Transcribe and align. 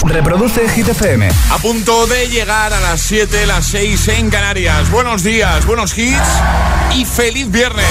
Reproduce 0.00 0.66
Hit 0.70 0.88
FM. 0.88 1.28
A 1.50 1.58
punto 1.58 2.06
de 2.06 2.26
llegar 2.28 2.72
a 2.72 2.80
las 2.80 3.00
7, 3.02 3.46
las 3.46 3.66
6 3.66 4.08
en 4.08 4.30
Canarias. 4.30 4.90
Buenos 4.90 5.22
días, 5.22 5.64
buenos 5.66 5.96
hits 5.96 6.16
y 6.94 7.04
feliz 7.04 7.48
viernes. 7.50 7.86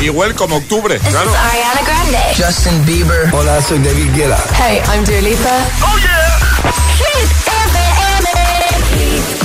Igual 0.00 0.34
como 0.34 0.56
octubre, 0.56 0.98
claro. 0.98 1.30
Ariana 1.34 1.82
Grande. 1.84 2.18
Justin 2.36 2.84
Bieber. 2.86 3.28
Hola, 3.34 3.60
soy 3.60 3.80
David 3.80 4.14
Guetta. 4.14 4.38
Hey, 4.56 4.80
I'm 4.92 5.04
Dua 5.04 5.20
Lipa. 5.20 5.50
¡Oh, 5.82 5.98
yeah! 5.98 6.38
Hit 6.96 7.30
FM. 7.46 8.28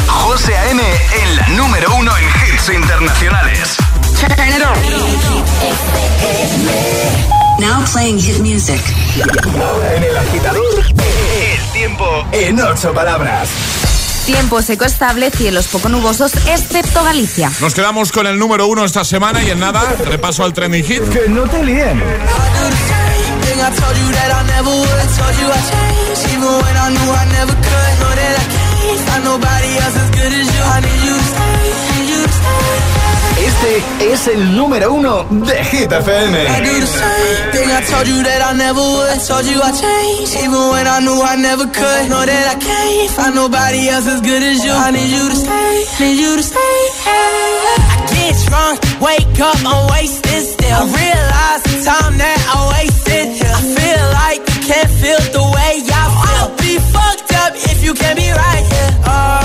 José 0.08 0.56
A.M. 0.58 0.82
en 0.82 1.36
la 1.36 1.48
número 1.50 1.94
uno 1.96 2.12
en 2.18 2.24
hits 2.26 2.70
internacionales. 2.70 3.76
Turn 4.20 4.48
it 4.48 4.64
on. 4.64 4.80
Now 7.60 7.84
playing 7.92 8.20
hit 8.20 8.38
music. 8.40 8.80
En 9.96 10.04
el 10.04 10.18
agitador, 10.18 10.84
tiempo 11.76 12.26
en 12.32 12.58
ocho 12.62 12.94
palabras. 12.94 13.50
Tiempo 14.26 14.62
seco 14.62 14.86
estable, 14.86 15.30
cielos 15.30 15.68
poco 15.68 15.90
nubosos, 15.90 16.34
excepto 16.48 17.04
Galicia. 17.04 17.52
Nos 17.60 17.74
quedamos 17.74 18.14
con 18.14 18.26
el 18.28 18.40
número 18.40 18.66
uno 18.68 18.86
esta 18.86 19.04
semana 19.04 19.44
y 19.44 19.50
en 19.50 19.60
nada, 19.60 19.82
repaso 20.06 20.46
al 20.46 20.54
trending 20.54 20.86
hit. 20.86 21.04
Que 21.10 21.28
no 21.28 21.44
te 21.44 21.64
líen. 21.64 22.02
I 33.36 33.42
I. 33.42 33.42
I 33.42 33.42
I 33.42 33.42
I 33.42 33.42
I 33.42 33.42
I. 33.42 33.42
I. 33.42 33.46
Este 33.46 34.14
es 34.14 34.28
el 34.28 34.56
número 34.56 34.94
uno 34.94 35.26
de 35.30 35.64
Hit 35.66 35.92
I 35.92 35.96
FM. 35.96 36.38
do 36.64 36.80
the 36.80 36.88
same 36.88 37.52
thing 37.52 37.70
I 37.70 37.82
told 37.90 38.08
you 38.08 38.24
that 38.24 38.42
I 38.42 38.54
never 38.54 38.80
would. 38.80 39.10
I 39.10 39.18
told 39.18 39.46
you 39.46 39.60
I 39.62 39.72
changed, 39.72 40.36
even 40.40 40.70
when 40.72 40.88
I 40.88 41.00
knew 41.02 41.22
I 41.22 41.36
never 41.36 41.66
could. 41.66 42.10
Know 42.10 42.26
that 42.26 42.48
I 42.48 42.58
can't 42.60 43.12
find 43.12 43.36
nobody 43.36 43.90
else 43.90 44.08
as 44.08 44.22
good 44.22 44.42
as 44.44 44.64
you. 44.64 44.72
I 44.72 44.92
need 44.92 45.10
you 45.12 45.30
to 45.30 45.36
stay, 45.36 45.86
need 46.00 46.20
you 46.20 46.36
to 46.38 46.44
stay. 46.44 46.78
I 47.06 48.08
get 48.14 48.36
drunk, 48.48 48.80
wake 49.02 49.40
up, 49.40 49.58
I'm 49.66 49.90
wasted 49.92 50.44
still. 50.44 50.72
I 50.72 50.86
realize 50.86 51.62
the 51.64 51.78
time 51.84 52.18
that 52.18 52.40
I 52.56 52.58
wasted. 52.80 53.26
I 53.46 53.62
feel 53.76 54.04
like 54.20 54.40
you 54.48 54.62
can't 54.68 54.92
feel 55.02 55.22
the 55.36 55.46
way 55.56 55.74
I 55.84 56.06
feel. 56.08 56.36
I'll 56.40 56.56
be 56.56 56.74
fucked 56.94 57.32
up 57.44 57.52
if 57.72 57.84
you 57.84 57.94
can't 57.94 58.18
be 58.18 58.30
right 58.32 58.66
oh, 59.08 59.45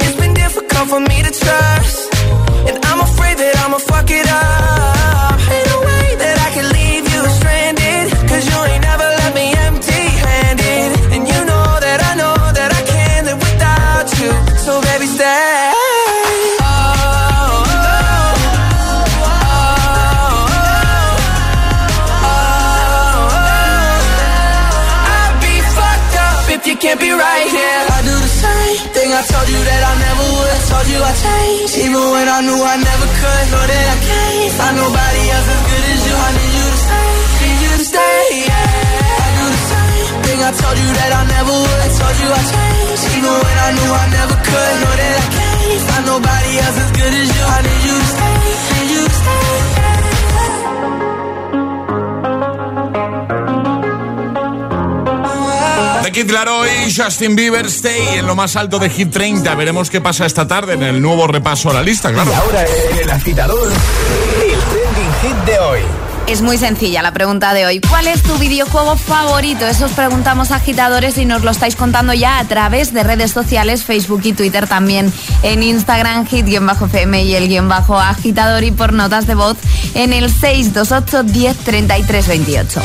Kid 56.31 56.37
Laroi, 56.37 56.93
Justin 56.95 57.35
Bieber, 57.35 57.65
Stay 57.65 58.19
en 58.19 58.25
lo 58.25 58.35
más 58.35 58.55
alto 58.55 58.79
de 58.79 58.89
Hit 58.89 59.11
30. 59.11 59.53
Veremos 59.53 59.89
qué 59.89 59.99
pasa 59.99 60.25
esta 60.25 60.47
tarde 60.47 60.75
en 60.75 60.83
el 60.83 61.01
nuevo 61.01 61.27
repaso 61.27 61.69
a 61.69 61.73
la 61.73 61.83
lista, 61.83 62.13
claro. 62.13 62.31
Y 62.31 62.33
ahora 62.33 62.65
el 63.01 63.11
agitador, 63.11 63.67
el 63.67 64.59
trending 64.71 65.13
hit 65.21 65.45
de 65.45 65.59
hoy. 65.59 65.79
Es 66.27 66.41
muy 66.41 66.57
sencilla 66.57 67.01
la 67.01 67.11
pregunta 67.13 67.53
de 67.53 67.65
hoy. 67.65 67.81
¿Cuál 67.81 68.07
es 68.07 68.23
tu 68.23 68.37
videojuego 68.37 68.95
favorito? 68.95 69.67
Eso 69.67 69.85
os 69.85 69.91
preguntamos 69.91 70.51
agitadores 70.51 71.17
y 71.17 71.25
nos 71.25 71.43
lo 71.43 71.51
estáis 71.51 71.75
contando 71.75 72.13
ya 72.13 72.39
a 72.39 72.45
través 72.45 72.93
de 72.93 73.03
redes 73.03 73.31
sociales, 73.31 73.83
Facebook 73.83 74.21
y 74.23 74.33
Twitter 74.33 74.67
también. 74.67 75.11
En 75.43 75.61
Instagram, 75.61 76.25
hit-fm 76.25 77.23
y 77.23 77.35
el 77.35 77.49
guion 77.49 77.67
bajo 77.67 77.99
agitador 77.99 78.63
y 78.63 78.71
por 78.71 78.93
notas 78.93 79.27
de 79.27 79.35
voz 79.35 79.57
en 79.93 80.13
el 80.13 80.31
628 80.31 81.23
10 81.23 81.57
33 81.57 82.27
28. 82.27 82.81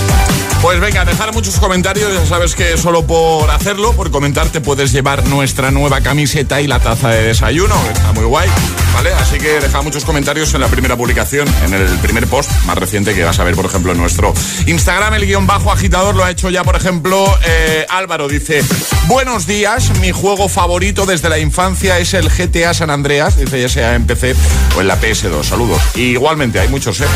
Pues 0.62 0.80
venga, 0.80 1.04
dejar 1.04 1.32
muchos 1.32 1.60
comentarios. 1.60 2.12
Ya 2.14 2.26
sabes 2.26 2.54
que 2.54 2.76
solo 2.76 3.06
por 3.06 3.50
hacerlo, 3.50 3.92
por 3.92 4.10
comentar, 4.10 4.48
te 4.48 4.60
puedes 4.60 4.92
llevar 4.92 5.26
nuestra 5.28 5.70
nueva 5.70 6.00
camiseta 6.00 6.60
y 6.60 6.66
la 6.66 6.80
taza 6.80 7.10
de 7.10 7.22
desayuno. 7.22 7.76
Está 7.92 8.12
muy 8.12 8.24
guay, 8.24 8.48
¿vale? 8.94 9.12
Así 9.14 9.38
que 9.38 9.60
deja 9.60 9.82
muchos 9.82 10.04
comentarios 10.04 10.53
en 10.54 10.62
la 10.62 10.68
primera 10.68 10.97
publicación, 10.97 11.47
en 11.64 11.74
el 11.74 11.86
primer 11.98 12.26
post 12.26 12.50
más 12.64 12.76
reciente 12.76 13.14
que 13.14 13.22
a 13.26 13.44
ver, 13.44 13.56
por 13.56 13.66
ejemplo, 13.66 13.92
nuestro 13.94 14.32
Instagram. 14.66 15.14
El 15.14 15.26
guion 15.26 15.48
bajo 15.48 15.72
agitador 15.72 16.14
lo 16.14 16.25
ha 16.25 16.31
hecho 16.31 16.48
ya, 16.48 16.62
por 16.62 16.76
ejemplo, 16.76 17.26
eh, 17.44 17.84
Álvaro. 17.88 18.28
Dice: 18.28 18.62
Buenos 19.06 19.47
días, 19.48 19.91
mi 19.98 20.12
juego 20.12 20.48
favorito 20.48 21.06
desde 21.06 21.28
la 21.28 21.38
infancia 21.38 21.98
es 21.98 22.15
el 22.15 22.28
GTA 22.31 22.72
San 22.72 22.91
Andreas. 22.91 23.36
Dice 23.36 23.60
ya 23.60 23.69
sea 23.69 23.94
en 23.94 24.06
PC 24.06 24.36
o 24.76 24.81
en 24.81 24.86
la 24.86 25.00
PS2. 25.00 25.42
Saludos. 25.42 25.82
Y 25.97 26.12
igualmente, 26.12 26.60
hay 26.60 26.69
muchos, 26.69 27.00
¿eh? 27.00 27.06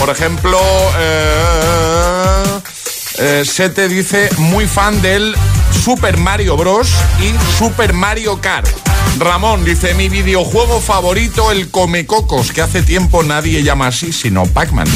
Por 0.00 0.10
ejemplo, 0.10 0.58
eh, 0.98 2.44
eh, 3.18 3.44
Sete 3.46 3.88
dice 3.88 4.30
muy 4.38 4.66
fan 4.66 5.00
del 5.00 5.36
Super 5.84 6.16
Mario 6.16 6.56
Bros. 6.56 6.90
y 7.20 7.56
Super 7.56 7.92
Mario 7.92 8.40
Kart. 8.40 8.68
Ramón 9.18 9.64
dice 9.64 9.94
mi 9.94 10.08
videojuego 10.08 10.80
favorito, 10.80 11.52
el 11.52 11.70
Comecocos, 11.70 12.50
que 12.50 12.62
hace 12.62 12.82
tiempo 12.82 13.22
nadie 13.22 13.62
llama 13.62 13.88
así, 13.88 14.12
sino 14.12 14.46
Pac-Man. 14.46 14.88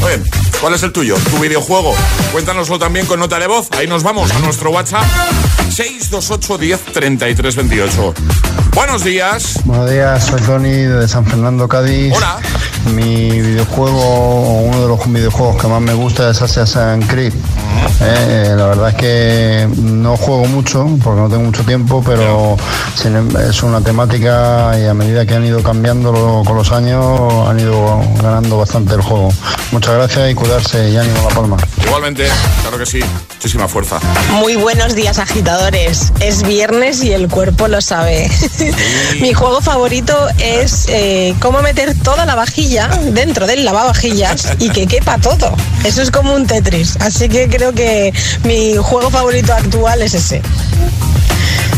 Bien, 0.00 0.22
¿cuál 0.60 0.74
es 0.74 0.82
el 0.82 0.92
tuyo? 0.92 1.16
¿Tu 1.30 1.38
videojuego? 1.38 1.94
Cuéntanoslo 2.32 2.78
también 2.78 3.06
con 3.06 3.20
nota 3.20 3.38
de 3.38 3.46
voz. 3.46 3.68
Ahí 3.72 3.86
nos 3.86 4.02
vamos 4.02 4.30
a 4.32 4.38
nuestro 4.40 4.70
WhatsApp 4.70 5.04
628 5.70 6.58
10 6.58 6.80
33 6.92 7.56
28. 7.56 8.14
Buenos 8.74 9.04
días. 9.04 9.60
Buenos 9.64 9.90
días, 9.90 10.24
soy 10.24 10.40
Tony 10.42 10.70
de 10.70 11.08
San 11.08 11.24
Fernando, 11.24 11.68
Cádiz. 11.68 12.12
Hola. 12.14 12.38
Mi 12.94 13.40
videojuego, 13.40 14.00
o 14.00 14.60
uno 14.62 14.82
de 14.82 14.88
los 14.88 15.12
videojuegos 15.12 15.60
que 15.60 15.68
más 15.68 15.80
me 15.80 15.94
gusta 15.94 16.30
es 16.30 16.42
Assassin's 16.42 17.06
Creed. 17.08 17.32
Eh, 18.00 18.54
la 18.56 18.66
verdad 18.66 18.88
es 18.90 18.94
que 18.96 19.68
no 19.76 20.16
juego 20.16 20.44
mucho, 20.46 20.86
porque 21.02 21.20
no 21.20 21.28
tengo 21.28 21.44
mucho 21.44 21.62
tiempo, 21.64 22.02
pero 22.04 22.56
em- 23.04 23.36
es 23.48 23.62
una 23.62 23.80
temática 23.80 24.78
y 24.78 24.86
a 24.86 24.94
medida 24.94 25.24
que 25.26 25.34
han 25.34 25.44
ido 25.44 25.62
cambiando 25.62 26.42
con 26.44 26.56
los 26.56 26.70
años, 26.72 27.48
han 27.48 27.58
ido 27.60 28.00
ganando 28.22 28.58
bastante 28.58 28.94
el 28.94 29.00
juego. 29.02 29.30
Muchas 29.72 29.94
gracias 29.94 30.30
y 30.30 30.34
cuidarse 30.34 30.90
y 30.90 30.96
ánimo 30.96 31.20
a 31.20 31.28
La 31.30 31.34
Palma. 31.34 31.56
Igualmente, 31.84 32.26
claro 32.62 32.78
que 32.78 32.86
sí. 32.86 33.00
Muchísima 33.36 33.68
fuerza. 33.68 33.98
Muy 34.32 34.56
buenos 34.56 34.94
días 34.94 35.18
agitadores. 35.18 36.12
Es 36.20 36.42
viernes 36.42 37.02
y 37.04 37.12
el 37.12 37.28
cuerpo 37.28 37.68
lo 37.68 37.80
sabe. 37.80 38.30
Mi 39.20 39.32
juego 39.34 39.60
favorito 39.60 40.16
es 40.38 40.86
eh, 40.88 41.34
cómo 41.40 41.60
meter 41.60 41.94
toda 42.02 42.24
la 42.26 42.34
vajilla 42.34 42.88
dentro 43.12 43.46
del 43.46 43.64
lavavajillas 43.64 44.48
y 44.58 44.70
que 44.70 44.86
quepa 44.86 45.18
todo. 45.18 45.54
Eso 45.84 46.00
es 46.02 46.10
como 46.10 46.34
un 46.34 46.46
Tetris. 46.46 46.96
Así 47.00 47.28
que 47.28 47.48
creo 47.48 47.63
que 47.72 48.12
mi 48.44 48.76
juego 48.76 49.10
favorito 49.10 49.52
actual 49.52 50.02
es 50.02 50.14
ese. 50.14 50.42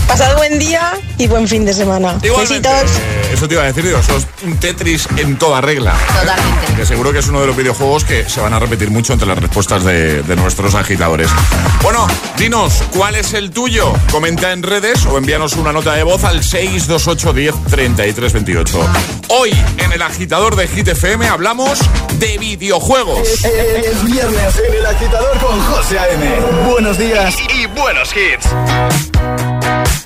Pasad 0.06 0.36
buen 0.36 0.58
día 0.58 0.92
y 1.18 1.26
buen 1.26 1.48
fin 1.48 1.64
de 1.64 1.74
semana. 1.74 2.18
Besitos. 2.22 2.72
Eh, 2.72 3.30
eso 3.32 3.48
te 3.48 3.54
iba 3.54 3.64
a 3.64 3.66
decir, 3.66 3.84
digo, 3.84 3.98
eso 3.98 4.16
un 4.44 4.56
Tetris 4.56 5.08
en 5.16 5.36
toda 5.36 5.60
regla. 5.60 5.94
Totalmente. 6.06 6.74
Que 6.76 6.86
seguro 6.86 7.12
que 7.12 7.18
es 7.18 7.28
uno 7.28 7.40
de 7.40 7.48
los 7.48 7.56
videojuegos 7.56 8.04
que 8.04 8.28
se 8.28 8.40
van 8.40 8.54
a 8.54 8.58
repetir 8.58 8.90
mucho 8.90 9.12
entre 9.12 9.26
las 9.26 9.38
respuestas 9.38 9.84
de, 9.84 10.22
nuestros 10.36 10.74
agitadores. 10.74 11.28
Bueno, 11.82 12.06
dinos, 12.36 12.82
¿cuál 12.92 13.16
es 13.16 13.32
el 13.34 13.50
tuyo? 13.50 13.92
Comenta 14.10 14.52
en 14.52 14.62
redes 14.62 15.04
o 15.06 15.18
envíanos 15.18 15.54
una 15.54 15.72
nota 15.72 15.94
de 15.94 16.02
voz 16.02 16.24
al 16.24 16.44
628 16.44 17.32
10 17.32 17.54
33 17.70 18.32
28. 18.32 18.80
Hoy, 19.28 19.50
en 19.78 19.92
el 19.92 20.02
agitador 20.02 20.56
de 20.56 20.68
Hit 20.68 20.88
FM, 20.88 21.26
hablamos 21.26 21.80
de 22.18 22.38
videojuegos. 22.38 23.26
Es, 23.26 23.44
es 23.44 24.04
viernes 24.04 24.62
en 24.68 24.74
el 24.74 24.86
agitador 24.86 25.38
con 25.38 25.60
José 25.62 25.98
A.M. 25.98 26.26
Buenos 26.70 26.98
días 26.98 27.36
y 27.54 27.66
buenos 27.66 28.10
hits. 28.14 29.55
Bye. 29.66 30.05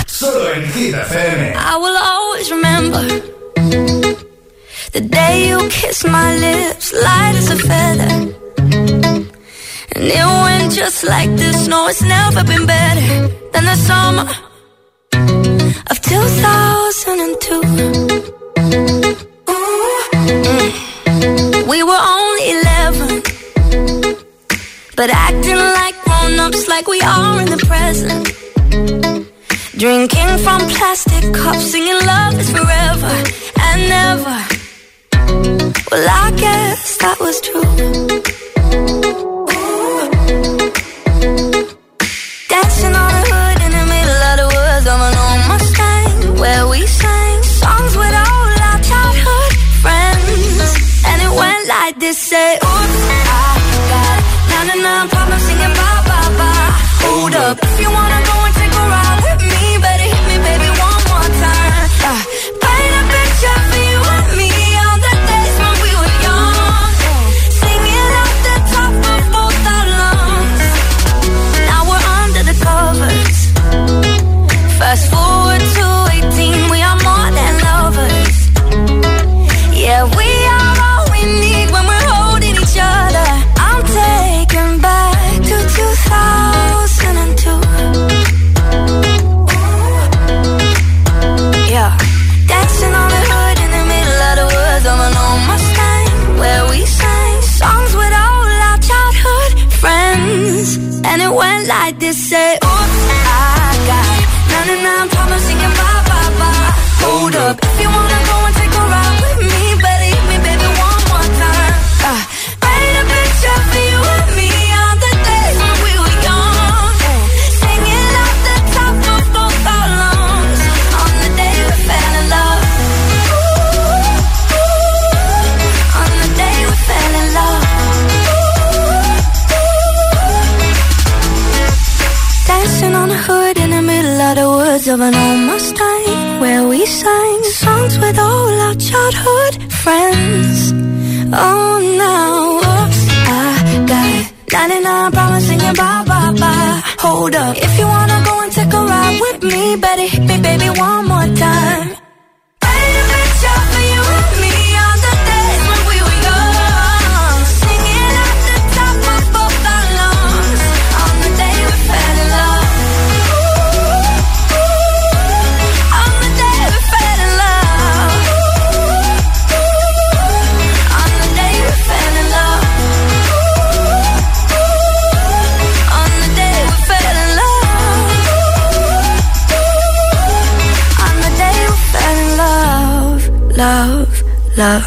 love. 183.61 184.23
Love. 184.57 184.85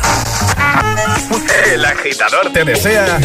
El 1.73 1.85
agitador 1.85 2.53
te 2.53 2.65
desea 2.65 3.21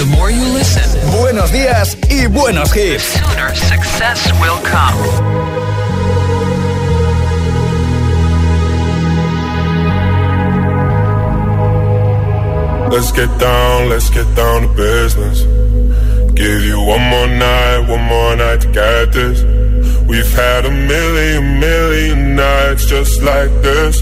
buenos 1.19 1.51
días 1.51 1.97
y 2.09 2.27
buenos 2.27 2.75
hits. 2.75 3.03
sooner 3.03 3.55
success 3.55 4.31
will 4.39 4.59
come. 4.63 4.99
Let's 12.91 13.11
get 13.11 13.29
down, 13.39 13.89
let's 13.89 14.09
get 14.09 14.27
down 14.35 14.61
to 14.63 14.69
business. 14.75 15.41
Give 16.33 16.61
you 16.63 16.79
one 16.79 17.03
more 17.13 17.27
night, 17.27 17.81
one 17.87 18.03
more 18.03 18.35
night 18.35 18.61
to 18.61 18.67
get 18.71 19.13
this. 19.13 19.43
We've 20.07 20.33
had 20.33 20.65
a 20.65 20.71
million, 20.71 21.59
million 21.59 22.35
nights 22.35 22.85
just 22.85 23.21
like 23.21 23.51
this. 23.61 24.01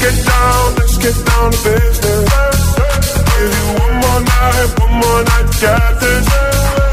Get 0.00 0.14
down, 0.24 0.74
let's 0.76 0.96
get 0.98 1.16
down 1.26 1.50
to 1.50 1.58
business. 1.64 2.28
Give 3.34 3.50
you 3.58 3.66
one 3.82 3.94
more 3.98 4.20
night, 4.22 4.68
one 4.78 4.94
more 5.02 5.22
night 5.24 5.48
get 5.58 6.00
this. 6.00 6.26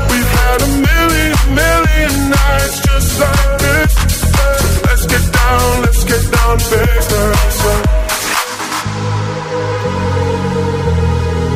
We've 0.09 0.31
had 0.39 0.59
a 0.62 0.69
million, 0.89 1.38
million 1.53 2.29
nights 2.33 2.81
just 2.81 3.19
like 3.19 3.59
this. 3.62 3.93
So 4.33 4.45
let's 4.89 5.05
get 5.05 5.21
down, 5.31 5.81
let's 5.83 6.03
get 6.03 6.24
down 6.33 6.57
to 6.57 6.65
business. 6.74 7.55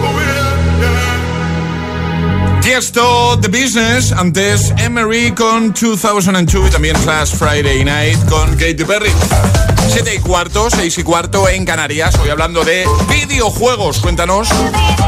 Oh 0.05 0.19
yeah. 0.21 0.49
The 3.41 3.49
Business, 3.49 4.11
antes 4.11 4.71
Emery 4.77 5.31
con 5.31 5.73
2002 5.73 6.67
y 6.67 6.69
también 6.69 6.95
Flash 6.97 7.33
Friday 7.33 7.83
Night 7.83 8.17
con 8.29 8.55
Katy 8.55 8.83
Perry. 8.83 9.58
7 9.89 10.15
y 10.15 10.19
cuarto, 10.19 10.69
6 10.69 10.99
y 10.99 11.03
cuarto 11.03 11.49
en 11.49 11.65
Canarias. 11.65 12.15
Hoy 12.19 12.29
hablando 12.29 12.63
de 12.63 12.87
videojuegos. 13.09 13.99
Cuéntanos 13.99 14.47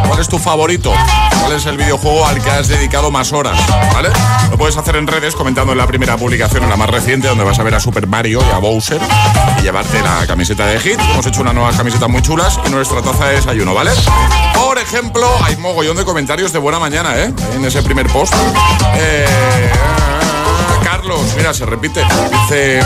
cuál 0.07 0.19
es 0.19 0.27
tu 0.27 0.39
favorito. 0.39 0.91
¿Cuál 1.39 1.53
es 1.53 1.65
el 1.67 1.77
videojuego 1.77 2.25
al 2.25 2.41
que 2.41 2.50
has 2.50 2.67
dedicado 2.67 3.11
más 3.11 3.31
horas? 3.31 3.59
¿Vale? 3.93 4.09
Lo 4.50 4.57
puedes 4.57 4.75
hacer 4.77 4.95
en 4.95 5.05
redes 5.05 5.35
comentando 5.35 5.71
en 5.71 5.77
la 5.77 5.85
primera 5.85 6.17
publicación, 6.17 6.63
en 6.63 6.69
la 6.69 6.77
más 6.77 6.89
reciente, 6.89 7.27
donde 7.27 7.43
vas 7.43 7.59
a 7.59 7.63
ver 7.63 7.75
a 7.75 7.79
Super 7.79 8.07
Mario 8.07 8.41
y 8.47 8.51
a 8.51 8.57
Bowser 8.57 9.00
y 9.59 9.61
llevarte 9.61 10.01
la 10.01 10.25
camiseta 10.25 10.65
de 10.65 10.79
Hit. 10.79 11.00
Hemos 11.00 11.27
hecho 11.27 11.41
unas 11.41 11.53
nuevas 11.53 11.75
camisetas 11.75 12.09
muy 12.09 12.23
chulas 12.23 12.59
y 12.65 12.69
nuestra 12.69 13.03
taza 13.03 13.27
de 13.27 13.35
desayuno, 13.35 13.75
¿vale? 13.75 13.91
Por 14.55 14.79
ejemplo, 14.79 15.27
hay 15.43 15.57
mogollón 15.57 15.97
de 15.97 16.05
comentarios 16.05 16.53
de 16.53 16.59
buena 16.59 16.79
mañana, 16.79 17.17
¿eh? 17.17 17.31
En 17.55 17.63
ese 17.63 17.83
primer 17.83 18.07
post. 18.07 18.33
Eh, 18.95 19.25
Carlos, 21.12 21.34
mira, 21.36 21.53
se 21.53 21.65
repite. 21.65 22.01
Dice, 22.32 22.80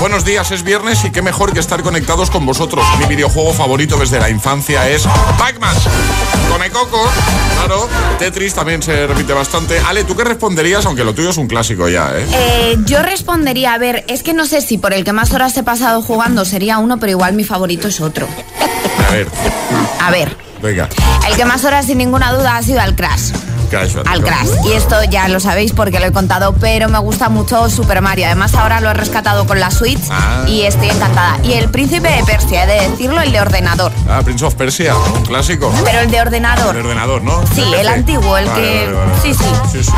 buenos 0.00 0.24
días, 0.24 0.50
es 0.50 0.64
viernes 0.64 1.04
y 1.04 1.10
qué 1.10 1.22
mejor 1.22 1.52
que 1.52 1.60
estar 1.60 1.80
conectados 1.84 2.28
con 2.28 2.44
vosotros. 2.44 2.84
Mi 2.98 3.04
videojuego 3.06 3.52
favorito 3.52 3.96
desde 3.96 4.18
la 4.18 4.28
infancia 4.28 4.88
es 4.88 5.04
Pac-Man. 5.38 5.76
Come 6.50 6.70
Coco, 6.70 7.08
claro. 7.56 7.88
Tetris 8.18 8.54
también 8.54 8.82
se 8.82 9.06
repite 9.06 9.32
bastante. 9.32 9.78
Ale, 9.86 10.02
¿tú 10.02 10.16
qué 10.16 10.24
responderías? 10.24 10.86
Aunque 10.86 11.04
lo 11.04 11.14
tuyo 11.14 11.30
es 11.30 11.36
un 11.36 11.46
clásico 11.46 11.88
ya, 11.88 12.10
¿eh? 12.16 12.26
Eh, 12.32 12.76
yo 12.84 13.00
respondería, 13.02 13.74
a 13.74 13.78
ver, 13.78 14.04
es 14.08 14.24
que 14.24 14.34
no 14.34 14.44
sé 14.46 14.60
si 14.60 14.76
por 14.78 14.92
el 14.92 15.04
que 15.04 15.12
más 15.12 15.32
horas 15.32 15.56
he 15.56 15.62
pasado 15.62 16.02
jugando 16.02 16.44
sería 16.44 16.78
uno, 16.78 16.98
pero 16.98 17.12
igual 17.12 17.34
mi 17.34 17.44
favorito 17.44 17.86
es 17.86 18.00
otro. 18.00 18.26
A 19.08 19.12
ver, 19.12 19.28
A 20.00 20.10
ver, 20.10 20.36
venga. 20.60 20.88
el 21.28 21.36
que 21.36 21.44
más 21.44 21.64
horas 21.64 21.86
sin 21.86 21.98
ninguna 21.98 22.32
duda 22.32 22.56
ha 22.56 22.62
sido 22.64 22.80
al 22.80 22.96
Crash. 22.96 23.30
Crash 23.68 23.96
al 24.06 24.22
Crash. 24.22 24.48
Y 24.64 24.72
esto 24.72 25.02
ya 25.04 25.28
lo 25.28 25.40
sabéis 25.40 25.72
porque 25.72 25.98
lo 26.00 26.06
he 26.06 26.12
contado, 26.12 26.54
pero 26.54 26.88
me 26.88 26.98
gusta 26.98 27.28
mucho 27.28 27.68
Super 27.70 28.00
Mario. 28.02 28.26
Además, 28.26 28.54
ahora 28.54 28.80
lo 28.80 28.90
he 28.90 28.94
rescatado 28.94 29.46
con 29.46 29.60
la 29.60 29.70
Switch 29.70 30.00
Ah. 30.10 30.44
y 30.46 30.62
estoy 30.62 30.88
encantada. 30.90 31.38
Y 31.42 31.52
el 31.54 31.68
Príncipe 31.70 32.08
de 32.10 32.22
Persia, 32.24 32.64
he 32.64 32.66
de 32.66 32.88
decirlo, 32.90 33.20
el 33.20 33.32
de 33.32 33.40
ordenador. 33.40 33.92
Ah, 34.08 34.20
Prince 34.24 34.44
of 34.44 34.54
Persia, 34.54 34.94
un 34.96 35.22
clásico. 35.24 35.72
Pero 35.84 36.00
el 36.00 36.10
de 36.10 36.20
ordenador. 36.20 36.74
El 36.76 36.84
ordenador, 36.84 37.22
¿no? 37.22 37.42
Sí, 37.54 37.62
el 37.78 37.88
antiguo, 37.88 38.36
el 38.36 38.46
Vale, 38.46 38.62
que- 38.62 38.84
vale, 38.86 38.96
vale. 38.96 39.12
sí, 39.22 39.34
sí. 39.34 39.44
Sí, 39.72 39.84
sí. 39.84 39.92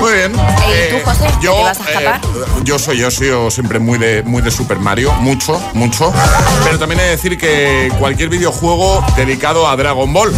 Muy 0.00 0.12
bien. 0.14 0.32
¿Y 0.32 0.90
tú, 0.90 0.96
José? 1.04 1.28
Yo, 1.40 1.54
¿Te 1.54 1.62
vas 1.62 1.80
a 1.80 1.84
escapar? 1.84 2.20
eh, 2.24 2.60
yo 2.64 2.78
soy, 2.78 2.98
yo 2.98 3.10
soy 3.10 3.30
siempre 3.50 3.78
muy 3.78 3.98
de, 3.98 4.22
muy 4.22 4.42
de 4.42 4.50
Super 4.50 4.78
Mario, 4.78 5.12
mucho, 5.14 5.60
mucho. 5.74 6.12
Pero 6.64 6.78
también 6.78 7.00
he 7.00 7.04
de 7.04 7.10
decir 7.10 7.36
que 7.38 7.92
cualquier 7.98 8.28
videojuego 8.28 9.04
dedicado 9.16 9.68
a 9.68 9.76
Dragon 9.76 10.12
Ball. 10.12 10.32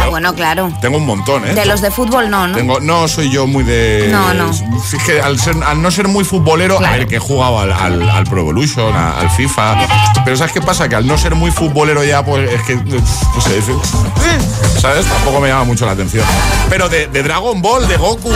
Ah, 0.00 0.06
bueno, 0.10 0.34
claro. 0.34 0.70
Tengo 0.80 0.98
un 0.98 1.06
montón, 1.06 1.46
¿eh? 1.48 1.54
De 1.54 1.64
los 1.66 1.80
de 1.80 1.90
fútbol 1.90 2.11
no, 2.20 2.46
¿no? 2.48 2.54
Tengo, 2.56 2.80
no 2.80 3.08
soy 3.08 3.30
yo 3.30 3.46
muy 3.46 3.64
de. 3.64 4.08
No, 4.10 4.34
no. 4.34 4.52
Sí, 4.52 4.64
es 4.96 5.02
que 5.04 5.20
al, 5.20 5.38
ser- 5.38 5.62
al 5.64 5.80
no 5.80 5.90
ser 5.90 6.08
muy 6.08 6.24
futbolero, 6.24 6.78
a 6.84 6.90
ver, 6.92 7.06
que 7.06 7.16
he 7.16 7.18
jugado 7.18 7.58
al, 7.60 7.72
al, 7.72 8.08
al 8.10 8.24
Pro 8.24 8.40
Evolution, 8.40 8.94
a- 8.94 9.18
al 9.18 9.30
FIFA. 9.30 9.76
Pero 10.24 10.36
¿sabes 10.36 10.52
qué 10.52 10.60
pasa? 10.60 10.88
Que 10.88 10.96
al 10.96 11.06
no 11.06 11.16
ser 11.16 11.34
muy 11.34 11.50
futbolero 11.50 12.04
ya, 12.04 12.24
pues 12.24 12.50
es 12.50 12.62
que. 12.62 12.76
No 12.76 13.40
sé, 13.40 13.58
es- 13.58 14.80
¿sabes? 14.80 15.06
Tampoco 15.06 15.40
me 15.40 15.48
llama 15.48 15.64
mucho 15.64 15.86
la 15.86 15.92
atención. 15.92 16.24
Pero 16.68 16.88
de, 16.88 17.06
de 17.06 17.22
Dragon 17.22 17.60
Ball, 17.62 17.86
de 17.88 17.96
Goku, 17.96 18.30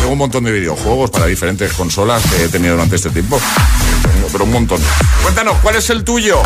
tengo 0.00 0.12
un 0.12 0.18
montón 0.18 0.44
de 0.44 0.52
videojuegos 0.52 1.10
para 1.10 1.26
diferentes 1.26 1.72
consolas 1.74 2.22
que 2.24 2.44
he 2.44 2.48
tenido 2.48 2.74
durante 2.74 2.96
este 2.96 3.10
tiempo. 3.10 3.38
Pero 4.30 4.44
un 4.44 4.52
montón. 4.52 4.80
Cuéntanos, 5.22 5.56
¿cuál 5.62 5.76
es 5.76 5.90
el 5.90 6.04
tuyo? 6.04 6.42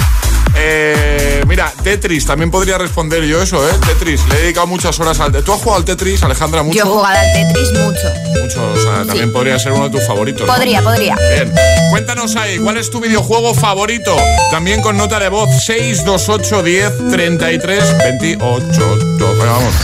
Eh, 0.57 1.43
mira, 1.49 1.73
Tetris, 1.83 2.27
también 2.27 2.51
podría 2.51 2.79
responder 2.79 3.25
yo 3.25 3.43
eso, 3.43 3.69
¿eh? 3.69 3.73
Tetris, 3.87 4.27
le 4.29 4.37
he 4.37 4.43
dedicado 4.43 4.67
muchas 4.67 4.99
horas 5.01 5.19
al... 5.21 5.33
¿Tú 5.43 5.53
has 5.53 5.59
jugado 5.59 5.79
al 5.79 5.85
Tetris, 5.85 6.23
Alejandra, 6.23 6.63
mucho? 6.63 6.79
Yo 6.79 6.85
he 6.85 6.89
jugado 6.89 7.19
al 7.19 7.33
Tetris 7.33 7.73
mucho. 7.73 8.41
Mucho, 8.43 8.73
o 8.73 8.77
sea, 8.77 9.05
también 9.05 9.33
podría 9.33 9.59
ser 9.59 9.73
uno 9.73 9.89
de 9.89 9.99
tus 9.99 10.07
favoritos. 10.07 10.47
¿no? 10.47 10.53
Podría, 10.53 10.83
podría. 10.83 11.17
Bien, 11.17 11.53
cuéntanos 11.91 12.37
ahí, 12.37 12.59
¿cuál 12.59 12.77
es 12.77 12.91
tu 12.91 13.01
videojuego 13.01 13.55
favorito? 13.55 14.17
También 14.51 14.81
con 14.81 14.97
nota 14.97 15.19
de 15.19 15.29
voz 15.29 15.51
628 15.65 16.63
10 16.63 16.93
33 17.11 17.99
28. 17.99 18.99
Venga, 19.19 19.53
vamos. 19.53 19.75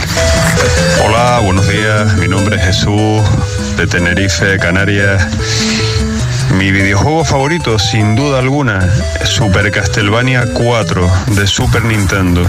Hola, 1.05 1.41
buenos 1.45 1.67
días. 1.69 2.15
Mi 2.17 2.29
nombre 2.29 2.57
es 2.57 2.63
Jesús 2.63 3.23
de 3.77 3.87
Tenerife, 3.87 4.59
Canarias. 4.59 5.27
Mi 6.61 6.73
videojuego 6.73 7.25
favorito, 7.25 7.79
sin 7.79 8.15
duda 8.15 8.39
alguna, 8.39 8.87
Super 9.25 9.71
Castlevania 9.71 10.45
4 10.53 11.11
de 11.29 11.47
Super 11.47 11.83
Nintendo. 11.83 12.47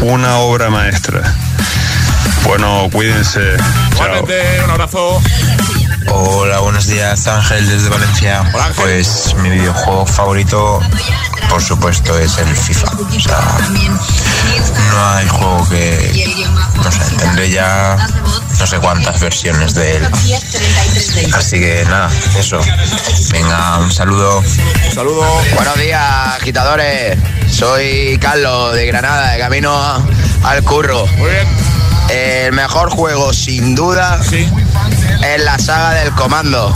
Una 0.00 0.36
obra 0.38 0.70
maestra. 0.70 1.22
Bueno, 2.44 2.88
cuídense. 2.92 3.56
Chao. 3.96 4.24
Un 4.64 4.70
abrazo. 4.70 5.20
Hola, 6.10 6.60
buenos 6.60 6.86
días, 6.86 7.26
Ángel 7.26 7.68
desde 7.68 7.88
Valencia. 7.88 8.44
Pues 8.76 9.34
mi 9.38 9.50
videojuego 9.50 10.06
favorito, 10.06 10.80
por 11.48 11.62
supuesto, 11.62 12.18
es 12.18 12.38
el 12.38 12.54
FIFA. 12.56 12.88
O 12.96 13.20
sea, 13.20 13.58
no 14.90 15.08
hay 15.10 15.28
juego 15.28 15.68
que, 15.68 16.36
no 16.76 16.90
sé, 16.92 17.00
tendré 17.18 17.50
ya 17.50 17.96
no 18.58 18.66
sé 18.66 18.78
cuántas 18.78 19.20
versiones 19.20 19.74
de 19.74 19.96
él. 19.96 20.08
Así 21.34 21.60
que 21.60 21.84
nada, 21.88 22.10
eso. 22.38 22.60
Venga, 23.30 23.78
un 23.78 23.92
saludo. 23.92 24.42
Saludo. 24.94 25.24
Buenos 25.54 25.78
días, 25.78 26.02
agitadores. 26.40 27.18
Soy 27.50 28.18
Carlos 28.20 28.74
de 28.74 28.86
Granada, 28.86 29.32
de 29.32 29.38
camino 29.38 29.72
a- 29.76 30.00
al 30.44 30.62
curro. 30.64 31.06
Muy 31.18 31.30
bien. 31.30 31.48
El 32.10 32.52
mejor 32.52 32.88
juego, 32.90 33.34
sin 33.34 33.74
duda, 33.74 34.18
es 35.22 35.42
la 35.42 35.58
saga 35.58 35.94
del 35.94 36.12
comando. 36.12 36.72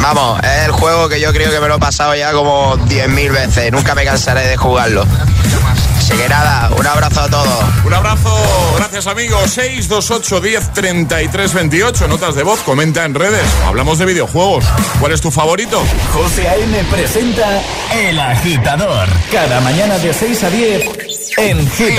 Vamos, 0.00 0.40
es 0.42 0.66
el 0.66 0.72
juego 0.72 1.08
que 1.08 1.20
yo 1.20 1.32
creo 1.32 1.50
que 1.50 1.60
me 1.60 1.68
lo 1.68 1.76
he 1.76 1.78
pasado 1.78 2.14
ya 2.14 2.32
como 2.32 2.76
10.000 2.76 3.32
veces. 3.32 3.72
Nunca 3.72 3.94
me 3.94 4.04
cansaré 4.04 4.46
de 4.46 4.56
jugarlo. 4.56 5.06
Así 5.96 6.12
que 6.12 6.28
nada, 6.28 6.70
un 6.76 6.86
abrazo 6.86 7.22
a 7.22 7.30
todos. 7.30 7.64
Un 7.84 7.94
abrazo, 7.94 8.30
gracias 8.76 9.06
amigos. 9.06 9.50
628 9.52 10.40
10 10.40 10.72
33 10.74 11.54
28. 11.54 12.08
Notas 12.08 12.34
de 12.34 12.42
voz, 12.42 12.60
comenta 12.60 13.06
en 13.06 13.14
redes. 13.14 13.46
Hablamos 13.66 13.98
de 13.98 14.04
videojuegos. 14.04 14.66
¿Cuál 15.00 15.12
es 15.12 15.22
tu 15.22 15.30
favorito? 15.30 15.82
José 16.12 16.46
A.M. 16.48 16.84
presenta 16.90 17.62
El 17.94 18.20
Agitador. 18.20 19.08
Cada 19.32 19.60
mañana 19.60 19.96
de 19.96 20.12
6 20.12 20.44
a 20.44 20.50
10 20.50 20.90
en 21.38 21.70
Hit 21.70 21.98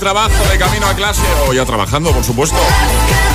Trabajo, 0.00 0.44
de 0.50 0.58
camino 0.58 0.86
a 0.86 0.94
clase 0.94 1.22
o 1.46 1.52
ya 1.52 1.64
trabajando, 1.64 2.10
por 2.12 2.24
supuesto. 2.24 2.56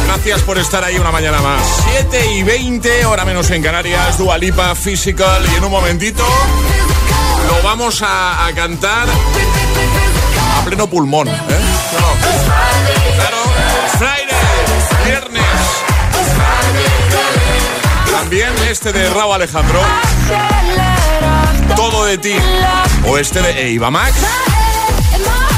Gracias 0.08 0.42
por 0.42 0.58
estar 0.58 0.84
ahí 0.84 0.98
una 0.98 1.12
mañana 1.12 1.40
más. 1.40 1.62
7 1.92 2.34
y 2.34 2.44
20, 2.44 3.06
hora 3.06 3.24
menos 3.24 3.50
en 3.52 3.62
Canarias, 3.62 4.18
Dualipa 4.18 4.76
Physical. 4.76 5.46
Y 5.54 5.56
en 5.56 5.64
un 5.64 5.72
momentito 5.72 6.26
lo 7.48 7.64
vamos 7.64 8.02
a, 8.02 8.50
cantar 8.56 9.08
a 9.08 10.66
pleno 10.66 10.88
pulmón. 10.88 11.28
¿eh? 11.28 11.34
Claro, 13.16 13.38
Friday, 13.98 15.06
viernes. 15.06 15.44
También 18.12 18.54
este 18.70 18.92
de 18.92 19.10
Raúl 19.12 19.36
Alejandro. 19.36 19.80
Todo 21.76 22.06
de 22.06 22.18
ti. 22.18 22.36
O 23.08 23.18
este 23.20 23.42
de 23.42 23.72
Eva 23.72 23.92
Max. 23.92 24.16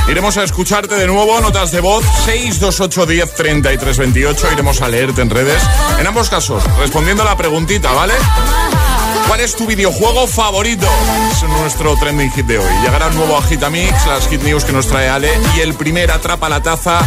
Iremos 0.10 0.38
a 0.38 0.44
escucharte 0.44 0.96
de 0.96 1.06
nuevo, 1.06 1.40
notas 1.42 1.72
de 1.72 1.82
voz 1.82 2.04
628 2.26 3.06
10 3.06 3.36
33 3.36 3.98
28. 3.98 4.52
Iremos 4.54 4.82
a 4.82 4.88
leerte 4.88 5.22
en 5.22 5.30
redes. 5.30 5.62
En 6.00 6.08
ambos 6.08 6.30
casos, 6.30 6.64
respondiendo 6.80 7.24
a 7.24 7.26
la 7.26 7.36
preguntita, 7.36 7.92
¿vale? 7.92 8.14
¿Cuál 9.28 9.42
es 9.42 9.56
tu 9.56 9.66
videojuego 9.66 10.26
favorito? 10.26 10.88
Es 11.32 11.44
nuestro 11.44 11.98
trending 11.98 12.32
hit 12.32 12.46
de 12.46 12.60
hoy. 12.60 12.74
Llegará 12.82 13.08
un 13.08 13.16
nuevo 13.16 13.38
Agitamix, 13.38 14.08
las 14.08 14.30
hit 14.30 14.42
news 14.44 14.64
que 14.64 14.72
nos 14.72 14.88
trae 14.88 15.10
Ale 15.10 15.30
y 15.58 15.60
el 15.60 15.74
primer 15.74 16.10
atrapa 16.12 16.48
la 16.48 16.62
taza 16.64 17.02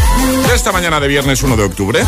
de 0.47 0.55
esta 0.55 0.71
mañana 0.71 1.01
de 1.01 1.09
viernes 1.09 1.43
1 1.43 1.57
de 1.57 1.63
octubre. 1.65 2.05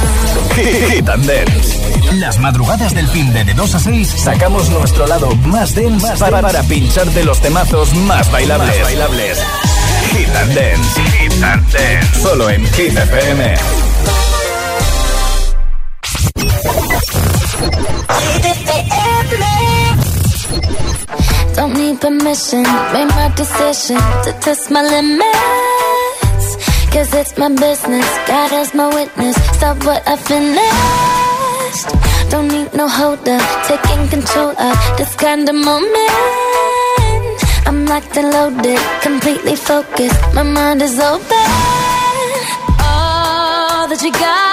Hit 0.55 1.09
and 1.09 1.25
Dance. 1.25 2.15
Las 2.17 2.39
madrugadas 2.39 2.95
del 2.95 3.09
fin 3.09 3.33
de, 3.33 3.45
de 3.45 3.55
2 3.55 3.75
a 3.75 3.81
6 3.81 4.15
sacamos 4.19 4.69
nuestro 4.69 5.07
lado 5.07 5.35
más 5.37 5.75
dense 5.75 6.15
para, 6.19 6.43
para 6.43 6.63
pincharte 6.65 7.25
los 7.25 7.41
temazos 7.41 7.95
más 7.95 8.31
bailables. 8.31 8.77
Más 8.77 8.83
bailables. 8.83 9.39
Hit 10.13 10.29
and 10.29 10.55
Dance. 10.55 10.97
Hit 10.97 11.43
and 11.43 11.73
Dance. 11.73 12.23
Solo 12.23 12.47
en 12.49 12.65
Hit 12.75 12.93
FM. 12.93 13.41
Don't 21.55 21.75
need 21.75 22.01
permission, 22.01 22.63
made 22.93 23.09
my 23.15 23.33
decision 23.37 23.97
to 24.25 24.33
test 24.41 24.71
my 24.71 24.83
limits. 24.83 26.57
Cause 26.93 27.15
it's 27.15 27.39
my 27.39 27.49
business, 27.49 28.09
God 28.27 28.53
is 28.53 28.75
my 28.75 28.89
witness. 28.95 29.37
Stop 29.57 29.85
what 29.85 30.03
I 30.07 30.17
finished. 30.17 31.89
Don't 32.31 32.49
need 32.49 32.73
no 32.75 32.89
holder, 32.89 33.39
taking 33.69 34.09
control 34.09 34.51
of 34.51 34.77
this 34.99 35.15
kind 35.17 35.49
of 35.49 35.55
moment. 35.55 36.42
Locked 37.93 38.17
and 38.17 38.31
loaded, 38.31 38.81
completely 39.03 39.55
focused. 39.55 40.19
My 40.33 40.43
mind 40.43 40.81
is 40.81 40.99
open. 40.99 41.47
All 42.81 43.87
that 43.87 44.01
you 44.03 44.11
got's 44.13 44.52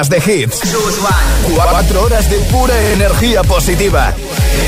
horas 0.00 0.08
de 0.08 0.18
hits. 0.18 0.60
cuatro 1.54 2.04
horas 2.04 2.30
de 2.30 2.38
pura 2.50 2.74
energía 2.92 3.42
positiva. 3.42 4.14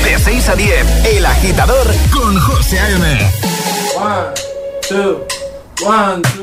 De 0.03 0.19
6 0.19 0.49
a 0.49 0.55
10, 0.55 1.05
El 1.05 1.25
Agitador 1.25 1.87
con 2.11 2.39
José 2.39 2.79
A.M. 2.79 3.31
1, 3.95 4.15
2, 4.91 5.17
1, 5.81 6.21
2. 6.37 6.42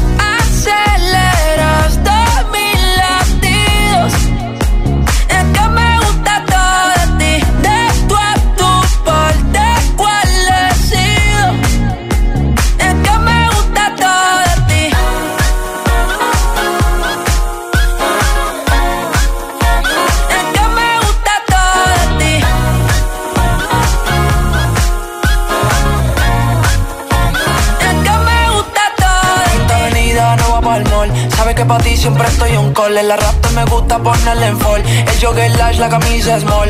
Siempre 32.01 32.27
estoy 32.27 32.57
on 32.57 32.73
call. 32.73 32.97
En 32.97 33.07
la 33.07 33.15
rap 33.15 33.51
me 33.53 33.63
gusta 33.65 33.99
ponerle 33.99 34.47
en 34.47 34.59
fall. 34.59 34.81
El 34.83 35.19
jogger 35.21 35.51
lash, 35.57 35.77
la 35.77 35.89
camisa 35.89 36.39
small. 36.39 36.69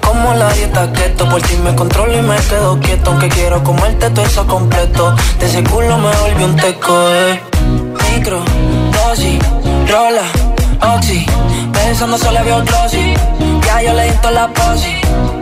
Como 0.00 0.34
la 0.34 0.52
dieta 0.52 0.92
keto, 0.92 1.28
por 1.28 1.42
ti 1.42 1.56
me 1.56 1.74
controlo 1.74 2.16
y 2.16 2.22
me 2.22 2.36
quedo 2.36 2.78
quieto. 2.78 3.10
Aunque 3.10 3.28
quiero 3.28 3.62
comerte 3.64 4.08
todo 4.10 4.24
eso 4.24 4.46
completo. 4.46 5.14
De 5.40 5.46
ese 5.46 5.64
culo 5.64 5.98
me 5.98 6.14
volvió 6.16 6.46
un 6.46 6.56
teco, 6.56 6.94
eh. 7.10 7.42
Micro, 8.12 8.40
dosis, 8.92 9.38
rola, 9.90 10.26
oxi. 10.94 11.26
Pensando 11.72 12.16
solo 12.16 12.44
veo 12.44 12.62
glossy. 12.62 13.14
Ya 13.66 13.82
yo 13.82 13.94
le 13.94 14.04
di 14.04 14.16
la 14.32 14.48
posi. 14.48 15.41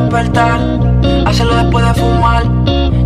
Despertar, 0.00 0.60
hacerlo 1.26 1.56
después 1.56 1.84
de 1.86 1.94
fumar. 1.94 2.44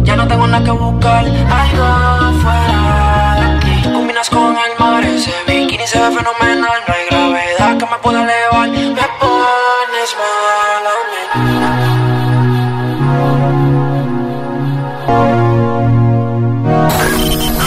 Ya 0.02 0.16
no 0.16 0.26
tengo 0.26 0.46
nada 0.46 0.64
que 0.64 0.70
buscar, 0.70 1.24
algo 1.24 2.40
fuera 2.40 3.36
de 3.40 3.44
aquí. 3.56 3.74
Combinas 3.92 4.28
con 4.30 4.56
el 4.56 4.78
mar, 4.78 5.04
ese 5.04 5.32
bikini 5.46 5.86
se 5.86 5.98
ve 5.98 6.06
fenomenal. 6.06 6.78
No 6.86 6.94
hay 6.94 7.06
gravedad 7.10 7.76
que 7.78 7.86
me 7.86 7.98
pueda 8.02 8.22
elevar, 8.22 8.68
me 8.68 9.06
pones 9.20 10.10
mal 10.20 10.84
a 10.86 10.94
mí. 11.10 11.22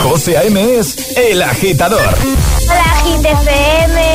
José 0.04 0.38
A.M. 0.38 0.78
es 0.78 1.18
El 1.18 1.42
Agitador. 1.42 2.16
Hola, 2.70 2.94
GTFM. 3.04 4.15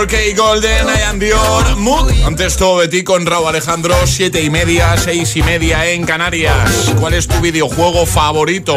4K 0.00 0.34
Golden, 0.34 0.86
I 0.88 1.18
Dior, 1.18 1.76
Mood. 1.76 2.10
Antes 2.24 2.56
todo 2.56 2.80
de 2.80 2.88
ti 2.88 3.04
con 3.04 3.26
Raúl 3.26 3.48
Alejandro, 3.48 3.94
7 4.06 4.40
y 4.40 4.48
media, 4.48 4.96
6 4.96 5.36
y 5.36 5.42
media 5.42 5.90
en 5.90 6.06
Canarias. 6.06 6.94
¿Cuál 6.98 7.12
es 7.12 7.28
tu 7.28 7.38
videojuego 7.40 8.06
favorito? 8.06 8.76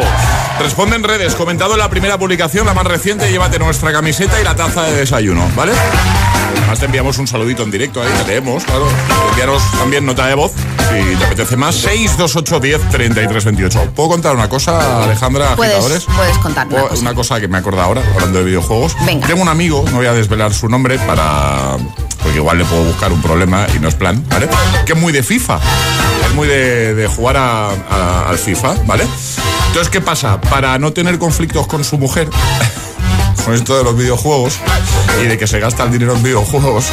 Responde 0.60 0.96
en 0.96 1.02
redes, 1.02 1.34
comentado 1.34 1.72
en 1.72 1.78
la 1.78 1.88
primera 1.88 2.18
publicación, 2.18 2.66
la 2.66 2.74
más 2.74 2.86
reciente, 2.86 3.30
llévate 3.30 3.58
nuestra 3.58 3.90
camiseta 3.90 4.38
y 4.38 4.44
la 4.44 4.54
taza 4.54 4.82
de 4.82 4.96
desayuno, 4.96 5.50
¿vale? 5.56 5.72
Además 6.58 6.78
te 6.78 6.84
enviamos 6.84 7.16
un 7.16 7.26
saludito 7.26 7.62
en 7.62 7.70
directo 7.70 8.04
¿eh? 8.04 8.06
ahí, 8.06 8.22
te 8.22 8.32
leemos, 8.32 8.62
claro. 8.64 8.86
Enviaros 9.30 9.62
también 9.78 10.04
nota 10.04 10.26
de 10.26 10.34
voz 10.34 10.52
si 11.02 11.16
te 11.16 11.24
apetece 11.24 11.56
más, 11.56 11.74
628 11.76 12.60
10 12.60 12.88
33 12.90 13.44
28. 13.44 13.80
¿Puedo 13.94 14.08
contar 14.10 14.34
una 14.34 14.48
cosa, 14.48 15.04
Alejandra, 15.04 15.56
Puedes, 15.56 15.74
agitadores? 15.74 16.04
puedes 16.16 16.38
contar 16.38 16.66
una 16.68 16.82
cosa. 16.82 17.00
Una 17.00 17.14
cosa 17.14 17.40
que 17.40 17.48
me 17.48 17.58
acuerdo 17.58 17.80
ahora, 17.82 18.02
hablando 18.14 18.38
de 18.38 18.44
videojuegos. 18.44 18.96
Venga. 19.06 19.26
Tengo 19.26 19.42
un 19.42 19.48
amigo, 19.48 19.84
no 19.90 19.96
voy 19.98 20.06
a 20.06 20.12
desvelar 20.12 20.52
su 20.54 20.68
nombre 20.68 20.98
para 21.00 21.76
porque 22.22 22.38
igual 22.38 22.56
le 22.56 22.64
puedo 22.64 22.82
buscar 22.84 23.12
un 23.12 23.20
problema 23.20 23.66
y 23.76 23.78
no 23.80 23.88
es 23.88 23.94
plan, 23.94 24.24
¿vale? 24.30 24.48
Que 24.86 24.94
es 24.94 24.98
muy 24.98 25.12
de 25.12 25.22
FIFA, 25.22 25.58
es 26.26 26.34
muy 26.34 26.48
de, 26.48 26.94
de 26.94 27.06
jugar 27.06 27.36
a- 27.36 27.68
a- 27.68 28.28
al 28.30 28.38
FIFA, 28.38 28.74
¿vale? 28.86 29.06
Entonces, 29.66 29.90
¿qué 29.90 30.00
pasa? 30.00 30.40
Para 30.40 30.78
no 30.78 30.92
tener 30.94 31.18
conflictos 31.18 31.66
con 31.66 31.84
su 31.84 31.98
mujer, 31.98 32.30
con 33.44 33.54
esto 33.54 33.76
de 33.76 33.84
los 33.84 33.96
videojuegos 33.96 34.58
y 35.22 35.26
de 35.26 35.36
que 35.38 35.46
se 35.46 35.60
gasta 35.60 35.84
el 35.84 35.92
dinero 35.92 36.14
en 36.14 36.22
videojuegos, 36.22 36.86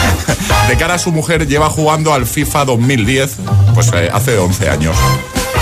de 0.68 0.76
cara 0.76 0.94
a 0.94 0.98
su 0.98 1.10
mujer 1.10 1.46
lleva 1.46 1.68
jugando 1.68 2.14
al 2.14 2.26
FIFA 2.26 2.64
2010, 2.66 3.36
pues 3.74 3.90
eh, 3.94 4.10
hace 4.12 4.38
11 4.38 4.70
años. 4.70 4.96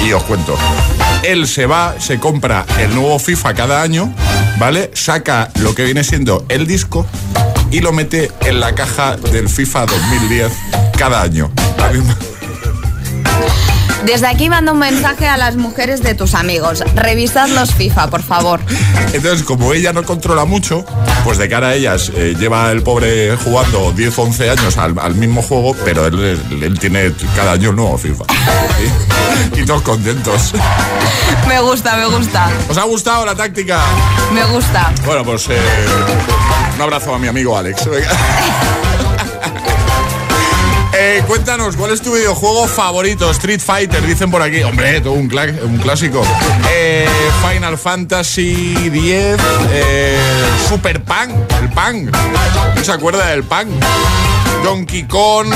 Y 0.06 0.12
os 0.12 0.22
cuento, 0.24 0.56
él 1.24 1.48
se 1.48 1.66
va, 1.66 1.94
se 1.98 2.18
compra 2.18 2.64
el 2.78 2.94
nuevo 2.94 3.18
FIFA 3.18 3.54
cada 3.54 3.82
año, 3.82 4.12
¿vale? 4.58 4.90
Saca 4.94 5.50
lo 5.60 5.74
que 5.74 5.84
viene 5.84 6.04
siendo 6.04 6.44
el 6.48 6.66
disco 6.66 7.06
y 7.70 7.80
lo 7.80 7.92
mete 7.92 8.30
en 8.42 8.60
la 8.60 8.74
caja 8.74 9.16
del 9.16 9.48
FIFA 9.48 9.86
2010 9.86 10.52
cada 10.96 11.22
año. 11.22 11.50
Desde 14.04 14.26
aquí 14.26 14.48
mando 14.48 14.72
un 14.72 14.78
mensaje 14.78 15.26
a 15.26 15.36
las 15.36 15.56
mujeres 15.56 16.02
de 16.02 16.14
tus 16.14 16.34
amigos. 16.34 16.82
Revisad 16.94 17.48
los 17.48 17.74
FIFA, 17.74 18.08
por 18.08 18.22
favor. 18.22 18.60
Entonces, 19.12 19.44
como 19.44 19.72
ella 19.74 19.92
no 19.92 20.04
controla 20.04 20.44
mucho, 20.44 20.84
pues 21.24 21.38
de 21.38 21.48
cara 21.48 21.68
a 21.68 21.74
ellas 21.74 22.10
eh, 22.14 22.34
lleva 22.38 22.70
el 22.70 22.82
pobre 22.82 23.36
jugando 23.36 23.92
10, 23.92 24.18
11 24.18 24.50
años 24.50 24.78
al, 24.78 24.98
al 24.98 25.14
mismo 25.14 25.42
juego, 25.42 25.74
pero 25.84 26.06
él, 26.06 26.78
tiene 26.80 27.12
cada 27.36 27.52
año 27.52 27.70
un 27.70 27.76
nuevo 27.76 27.98
FIFA. 27.98 28.24
Y, 29.54 29.60
y 29.60 29.64
todos 29.64 29.82
contentos. 29.82 30.52
Me 31.46 31.60
gusta, 31.60 31.96
me 31.96 32.06
gusta. 32.06 32.50
¿Os 32.68 32.78
ha 32.78 32.84
gustado 32.84 33.26
la 33.26 33.34
táctica? 33.34 33.80
Me 34.32 34.44
gusta. 34.44 34.92
Bueno, 35.04 35.24
pues 35.24 35.48
eh, 35.50 35.58
un 36.76 36.82
abrazo 36.82 37.14
a 37.14 37.18
mi 37.18 37.28
amigo 37.28 37.56
Alex. 37.56 37.86
Venga. 37.86 38.08
Eh, 41.00 41.22
cuéntanos, 41.28 41.76
¿cuál 41.76 41.92
es 41.92 42.02
tu 42.02 42.12
videojuego 42.12 42.66
favorito? 42.66 43.30
Street 43.30 43.60
Fighter, 43.60 44.04
dicen 44.04 44.32
por 44.32 44.42
aquí. 44.42 44.64
Hombre, 44.64 45.00
todo 45.00 45.12
un, 45.12 45.30
un 45.62 45.78
clásico. 45.78 46.24
Eh, 46.72 47.08
Final 47.48 47.78
Fantasy 47.78 48.74
X, 48.86 49.36
eh, 49.70 50.18
Super 50.68 51.00
Punk, 51.04 51.30
el 51.60 51.68
Punk. 51.70 52.16
¿Quién 52.72 52.84
se 52.84 52.90
acuerda 52.90 53.28
del 53.28 53.44
Punk? 53.44 53.68
Donkey 54.64 55.04
Kong, 55.04 55.46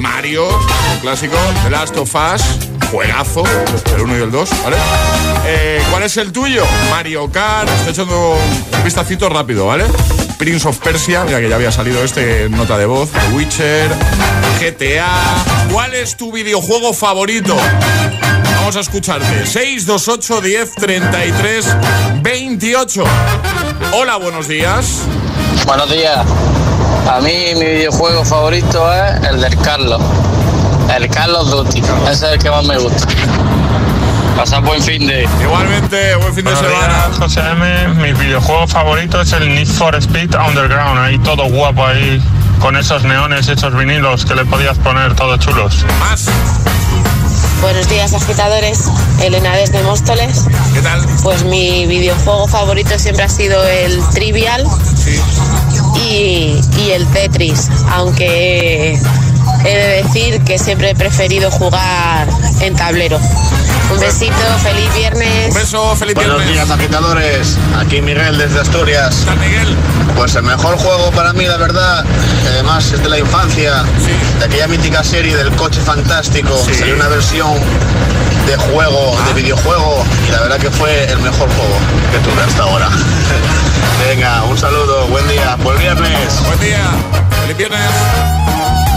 Mario, 0.00 0.48
un 0.48 0.98
clásico. 1.00 1.36
The 1.62 1.70
Last 1.70 1.96
of 1.96 2.12
Us, 2.12 2.42
juegazo, 2.90 3.44
el 3.94 4.00
1 4.02 4.18
y 4.18 4.22
el 4.22 4.32
2, 4.32 4.50
¿vale? 4.64 4.76
Eh, 5.46 5.82
¿Cuál 5.92 6.02
es 6.02 6.16
el 6.16 6.32
tuyo? 6.32 6.64
Mario 6.90 7.30
Kart, 7.30 7.68
estoy 7.68 7.92
echando 7.92 8.32
un 8.32 8.82
vistacito 8.84 9.28
rápido, 9.28 9.66
¿vale? 9.66 9.84
Prince 10.40 10.66
of 10.66 10.78
Persia, 10.78 11.22
mira 11.24 11.38
que 11.38 11.50
ya 11.50 11.56
había 11.56 11.70
salido 11.70 12.02
este 12.02 12.48
nota 12.48 12.78
de 12.78 12.86
voz, 12.86 13.10
Witcher, 13.34 13.90
GTA. 14.58 15.06
¿Cuál 15.70 15.92
es 15.92 16.16
tu 16.16 16.32
videojuego 16.32 16.94
favorito? 16.94 17.54
Vamos 18.56 18.74
a 18.74 18.80
escucharte. 18.80 19.44
628 19.44 20.40
10 20.40 20.74
33 20.76 21.76
28. 22.22 23.04
Hola, 23.92 24.16
buenos 24.16 24.48
días. 24.48 25.02
Buenos 25.66 25.90
días. 25.90 26.24
A 27.06 27.20
mí 27.20 27.52
mi 27.56 27.66
videojuego 27.66 28.24
favorito 28.24 28.90
es 28.94 29.22
el 29.28 29.42
del 29.42 29.58
Carlos. 29.58 30.00
El 30.96 31.10
Carlos 31.10 31.50
Duty. 31.50 31.82
Ese 32.10 32.12
es 32.12 32.22
el 32.22 32.38
que 32.38 32.50
más 32.50 32.64
me 32.64 32.78
gusta. 32.78 33.06
Pasad 34.40 34.62
buen 34.62 34.82
fin 34.82 35.06
de. 35.06 35.28
Igualmente, 35.42 36.16
buen 36.16 36.34
fin 36.34 36.46
de 36.46 36.56
semana. 36.56 37.10
José 37.18 37.40
M, 37.40 37.88
mi 37.96 38.14
videojuego 38.14 38.66
favorito 38.66 39.20
es 39.20 39.32
el 39.34 39.54
Need 39.54 39.68
for 39.68 39.94
Speed 39.96 40.34
Underground. 40.34 40.98
Ahí 40.98 41.18
todo 41.18 41.44
guapo 41.44 41.84
ahí, 41.84 42.22
con 42.58 42.74
esos 42.74 43.04
neones, 43.04 43.48
esos 43.48 43.76
vinilos 43.76 44.24
que 44.24 44.34
le 44.34 44.46
podías 44.46 44.78
poner 44.78 45.14
todos 45.14 45.40
chulos. 45.40 45.84
Más. 45.98 46.24
Buenos 47.60 47.86
días, 47.90 48.14
agitadores. 48.14 48.84
Elena 49.20 49.54
desde 49.56 49.82
Móstoles. 49.82 50.46
¿Qué 50.72 50.80
tal? 50.80 51.06
Pues 51.22 51.44
mi 51.44 51.84
videojuego 51.84 52.48
favorito 52.48 52.98
siempre 52.98 53.24
ha 53.24 53.28
sido 53.28 53.62
el 53.62 54.02
Trivial 54.14 54.66
y, 55.96 56.58
y 56.78 56.90
el 56.92 57.06
Tetris, 57.08 57.68
aunque 57.90 58.98
he 59.66 59.76
de 59.76 60.02
decir 60.02 60.40
que 60.44 60.58
siempre 60.58 60.88
he 60.88 60.94
preferido 60.94 61.50
jugar 61.50 62.26
en 62.62 62.74
tablero. 62.74 63.20
Un 63.92 63.98
besito, 64.00 64.34
feliz 64.62 64.92
viernes. 64.94 65.48
Un 65.48 65.54
beso, 65.54 65.96
feliz 65.96 66.14
Buenos 66.14 66.36
viernes. 66.44 66.54
días, 66.54 66.70
agitadores. 66.70 67.56
Aquí 67.78 68.00
Miguel 68.00 68.38
desde 68.38 68.60
Asturias. 68.60 69.26
Miguel. 69.40 69.76
Pues 70.16 70.34
el 70.34 70.42
mejor 70.44 70.76
juego 70.78 71.10
para 71.12 71.32
mí, 71.32 71.46
la 71.46 71.56
verdad, 71.56 72.04
que 72.42 72.48
además 72.48 72.92
es 72.92 73.02
de 73.02 73.08
la 73.08 73.18
infancia, 73.18 73.82
de 74.38 74.44
aquella 74.44 74.68
mítica 74.68 75.02
serie 75.02 75.36
del 75.36 75.50
coche 75.56 75.80
fantástico. 75.80 76.56
Salió 76.78 76.94
una 76.94 77.08
versión 77.08 77.52
de 78.46 78.56
juego, 78.56 79.16
Ah. 79.18 79.28
de 79.28 79.42
videojuego, 79.42 80.04
y 80.28 80.32
la 80.32 80.40
verdad 80.40 80.58
que 80.58 80.70
fue 80.70 81.04
el 81.10 81.18
mejor 81.20 81.48
juego 81.50 81.78
que 82.12 82.18
tuve 82.18 82.42
hasta 82.42 82.62
ahora. 82.62 82.88
Venga, 84.08 84.42
un 84.44 84.56
saludo, 84.58 85.06
buen 85.08 85.26
día, 85.28 85.56
buen 85.62 85.78
viernes. 85.78 86.40
Buen 86.46 86.60
día, 86.60 86.80
feliz 87.42 87.56
viernes. 87.56 87.80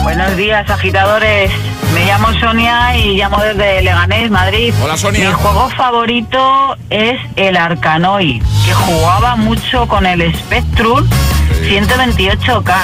Buenos 0.04 0.36
días, 0.36 0.70
agitadores. 0.70 1.50
Me 1.94 2.06
llamo 2.06 2.28
Sonia 2.39 2.96
y 2.98 3.16
llamo 3.16 3.42
desde 3.42 3.82
Leganés, 3.82 4.30
Madrid. 4.30 4.74
Hola, 4.84 4.98
Sonia. 4.98 5.30
Mi 5.30 5.34
juego 5.34 5.70
favorito 5.70 6.76
es 6.89 7.20
el 7.38 7.56
Arcanoid, 7.56 8.43
que 8.66 8.74
jugaba 8.74 9.38
mucho 9.38 9.88
con 9.88 10.06
el 10.06 10.36
Spectrum 10.36 11.08
128K. 11.64 12.76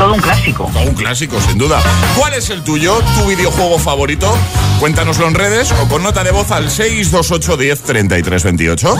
Todo 0.00 0.14
un 0.14 0.20
clásico. 0.20 0.70
Todo 0.72 0.82
un 0.82 0.94
clásico, 0.94 1.38
sin 1.42 1.58
duda. 1.58 1.78
¿Cuál 2.16 2.32
es 2.32 2.48
el 2.48 2.62
tuyo, 2.64 3.02
tu 3.18 3.26
videojuego 3.28 3.78
favorito? 3.78 4.34
Cuéntanoslo 4.78 5.28
en 5.28 5.34
redes 5.34 5.72
o 5.72 5.88
con 5.88 6.02
nota 6.02 6.24
de 6.24 6.30
voz 6.30 6.50
al 6.52 6.70
628 6.70 7.56
10 7.58 7.82
33 7.82 8.44
28. 8.44 8.94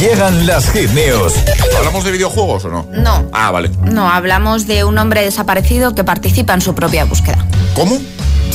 Llegan 0.00 0.46
las 0.46 0.70
hit 0.70 0.88
news. 0.92 1.34
¿Hablamos 1.76 2.04
de 2.04 2.12
videojuegos 2.12 2.64
o 2.64 2.68
no? 2.70 2.86
No. 2.92 3.26
Ah, 3.34 3.50
vale. 3.50 3.70
No, 3.84 4.08
hablamos 4.10 4.66
de 4.66 4.84
un 4.84 4.96
hombre 4.96 5.20
desaparecido 5.22 5.94
que 5.94 6.02
participa 6.02 6.54
en 6.54 6.62
su 6.62 6.74
propia 6.74 7.04
búsqueda. 7.04 7.46
¿Cómo? 7.74 7.98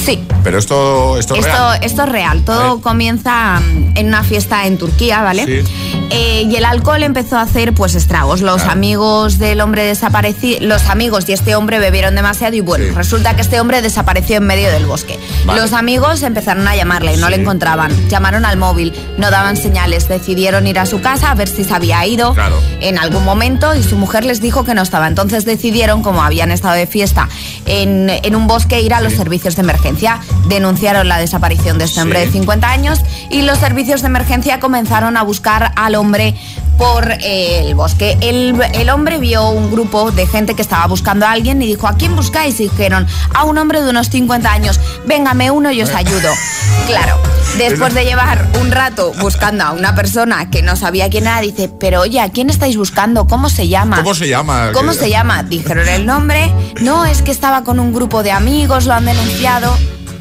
Sí. 0.03 0.23
Pero 0.43 0.57
esto, 0.57 1.17
esto 1.19 1.35
es 1.35 1.45
Esto, 1.45 1.57
real. 1.57 1.79
esto 1.83 2.03
es 2.03 2.09
real. 2.09 2.41
Todo 2.43 2.81
comienza 2.81 3.59
mm, 3.59 3.97
en 3.97 4.07
una 4.07 4.23
fiesta 4.23 4.65
en 4.65 4.77
Turquía, 4.79 5.21
¿vale? 5.21 5.45
Sí. 5.45 5.96
Eh, 6.09 6.43
y 6.49 6.55
el 6.55 6.63
alcohol 6.63 7.03
empezó 7.03 7.37
a 7.37 7.41
hacer 7.41 7.73
pues 7.73 7.93
estragos. 7.95 8.41
Los 8.41 8.63
amigos 8.63 9.39
del 9.39 9.59
hombre 9.59 9.83
desaparecido, 9.83 10.59
los 10.61 10.87
amigos 10.89 11.27
y 11.27 11.33
este 11.33 11.55
hombre 11.55 11.79
bebieron 11.79 12.15
demasiado 12.15 12.55
y 12.55 12.61
bueno, 12.61 12.85
resulta 12.95 13.35
que 13.35 13.41
este 13.41 13.59
hombre 13.59 13.81
desapareció 13.81 14.37
en 14.37 14.43
medio 14.45 14.71
del 14.71 14.85
bosque. 14.85 15.19
Vale. 15.45 15.59
Los 15.59 15.73
amigos 15.73 16.23
empezaron 16.23 16.65
a 16.67 16.75
llamarle, 16.77 17.17
no 17.17 17.29
le 17.29 17.35
encontraban. 17.35 17.91
Llamaron 18.07 18.45
al 18.45 18.55
móvil, 18.57 18.93
no 19.17 19.31
daban 19.31 19.57
señales, 19.57 20.07
decidieron 20.07 20.65
ir 20.65 20.79
a 20.79 20.85
su 20.85 21.01
casa 21.01 21.31
a 21.31 21.35
ver 21.35 21.49
si 21.49 21.65
se 21.65 21.73
había 21.73 22.05
ido 22.05 22.33
Claro. 22.33 22.55
en 22.79 22.97
algún 22.97 23.25
momento 23.25 23.75
y 23.75 23.83
su 23.83 23.97
mujer 23.97 24.23
les 24.23 24.39
dijo 24.39 24.63
que 24.63 24.73
no 24.73 24.83
estaba. 24.83 25.07
Entonces 25.07 25.43
decidieron, 25.43 26.03
como 26.03 26.23
habían 26.23 26.51
estado 26.51 26.75
de 26.75 26.87
fiesta 26.87 27.27
en, 27.65 28.09
en 28.09 28.35
un 28.35 28.47
bosque, 28.47 28.79
ir 28.79 28.93
a 28.93 29.01
los 29.01 29.13
servicios 29.13 29.55
de 29.57 29.63
emergencia. 29.63 30.21
Denunciaron 30.47 31.09
la 31.09 31.17
desaparición 31.17 31.77
de 31.77 31.83
este 31.85 32.01
hombre 32.01 32.21
de 32.25 32.31
50 32.31 32.69
años 32.69 32.99
y 33.29 33.41
los 33.41 33.57
servicios 33.57 34.01
de 34.01 34.07
emergencia 34.07 34.61
comenzaron 34.61 35.17
a 35.17 35.23
buscar 35.23 35.73
al 35.75 35.96
hombre 35.97 36.35
por 36.77 37.11
eh, 37.11 37.61
el 37.65 37.75
bosque. 37.75 38.17
El, 38.21 38.55
el 38.73 38.89
hombre 38.89 39.17
vio 39.17 39.49
un 39.49 39.71
grupo 39.71 40.11
de 40.11 40.27
gente 40.27 40.53
que 40.55 40.61
estaba 40.61 40.85
buscando 40.87 41.25
a 41.25 41.31
alguien 41.31 41.61
y 41.61 41.65
dijo, 41.65 41.87
¿a 41.87 41.95
quién 41.95 42.15
buscáis? 42.15 42.59
Y 42.59 42.63
dijeron, 42.69 43.07
a 43.33 43.43
un 43.43 43.57
hombre 43.57 43.81
de 43.81 43.89
unos 43.89 44.09
50 44.09 44.51
años, 44.51 44.79
véngame 45.05 45.49
uno 45.51 45.71
y 45.71 45.81
os 45.81 45.89
ayudo. 45.95 46.29
Claro, 46.85 47.17
después 47.57 47.93
de 47.95 48.05
llevar 48.05 48.47
un 48.61 48.71
rato 48.71 49.11
buscando 49.19 49.63
a 49.65 49.71
una 49.71 49.95
persona 49.95 50.49
que 50.51 50.61
no 50.61 50.75
sabía 50.75 51.09
quién 51.09 51.25
era, 51.25 51.41
dice, 51.41 51.69
pero 51.79 52.01
oye, 52.01 52.21
¿a 52.21 52.29
quién 52.29 52.49
estáis 52.49 52.77
buscando? 52.77 53.25
¿Cómo 53.27 53.49
se 53.49 53.67
llama? 53.67 53.97
¿Cómo 53.97 54.13
se 54.13 54.29
llama? 54.29 54.69
¿Cómo 54.73 54.93
se 54.93 55.09
llama? 55.09 55.43
Dijeron 55.43 55.89
el 55.89 56.05
nombre. 56.05 56.51
No, 56.81 57.05
es 57.05 57.23
que 57.23 57.31
estaba 57.31 57.63
con 57.63 57.79
un 57.79 57.91
grupo 57.93 58.21
de 58.23 58.31
amigos, 58.31 58.85
lo 58.85 58.93
han 58.93 59.05
denunciado. 59.05 59.75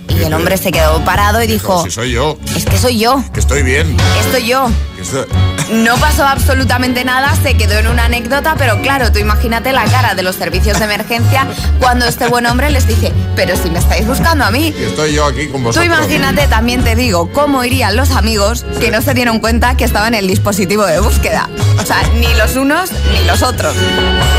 Y 0.08 0.22
el 0.22 0.32
hombre 0.32 0.56
se 0.56 0.72
quedó 0.72 1.04
parado 1.04 1.42
y 1.42 1.46
dijo, 1.46 1.84
Si 1.84 1.90
soy 1.90 2.12
yo, 2.12 2.38
es 2.56 2.64
que 2.64 2.78
soy 2.78 2.98
yo, 2.98 3.22
que 3.34 3.40
estoy 3.40 3.62
bien. 3.62 3.94
estoy 4.20 4.46
yo. 4.46 4.68
que 4.96 5.02
estoy- 5.02 5.26
No 5.70 5.96
pasó 5.96 6.24
absolutamente 6.24 7.04
nada, 7.04 7.34
se 7.42 7.56
quedó 7.56 7.74
en 7.78 7.88
una 7.88 8.04
anécdota, 8.04 8.54
pero 8.56 8.80
claro, 8.82 9.10
tú 9.10 9.18
imagínate 9.18 9.72
la 9.72 9.84
cara 9.84 10.14
de 10.14 10.22
los 10.22 10.36
servicios 10.36 10.78
de 10.78 10.84
emergencia 10.84 11.46
cuando 11.80 12.06
este 12.06 12.28
buen 12.28 12.46
hombre 12.46 12.70
les 12.70 12.86
dice, 12.86 13.12
pero 13.34 13.56
si 13.56 13.70
me 13.70 13.80
estáis 13.80 14.06
buscando 14.06 14.44
a 14.44 14.50
mí. 14.52 14.72
estoy 14.78 15.14
yo 15.14 15.26
aquí 15.26 15.48
con 15.48 15.62
Tú 15.62 15.66
vosotros. 15.68 15.84
imagínate, 15.86 16.46
también 16.46 16.84
te 16.84 16.94
digo, 16.94 17.32
cómo 17.32 17.64
irían 17.64 17.96
los 17.96 18.12
amigos 18.12 18.64
que 18.80 18.90
no 18.92 19.02
se 19.02 19.12
dieron 19.14 19.40
cuenta 19.40 19.76
que 19.76 19.84
estaba 19.84 20.06
en 20.06 20.14
el 20.14 20.28
dispositivo 20.28 20.86
de 20.86 21.00
búsqueda. 21.00 21.48
O 21.82 21.84
sea, 21.84 22.00
ni 22.14 22.32
los 22.34 22.54
unos 22.56 22.90
ni 23.12 23.24
los 23.24 23.42
otros. 23.42 23.74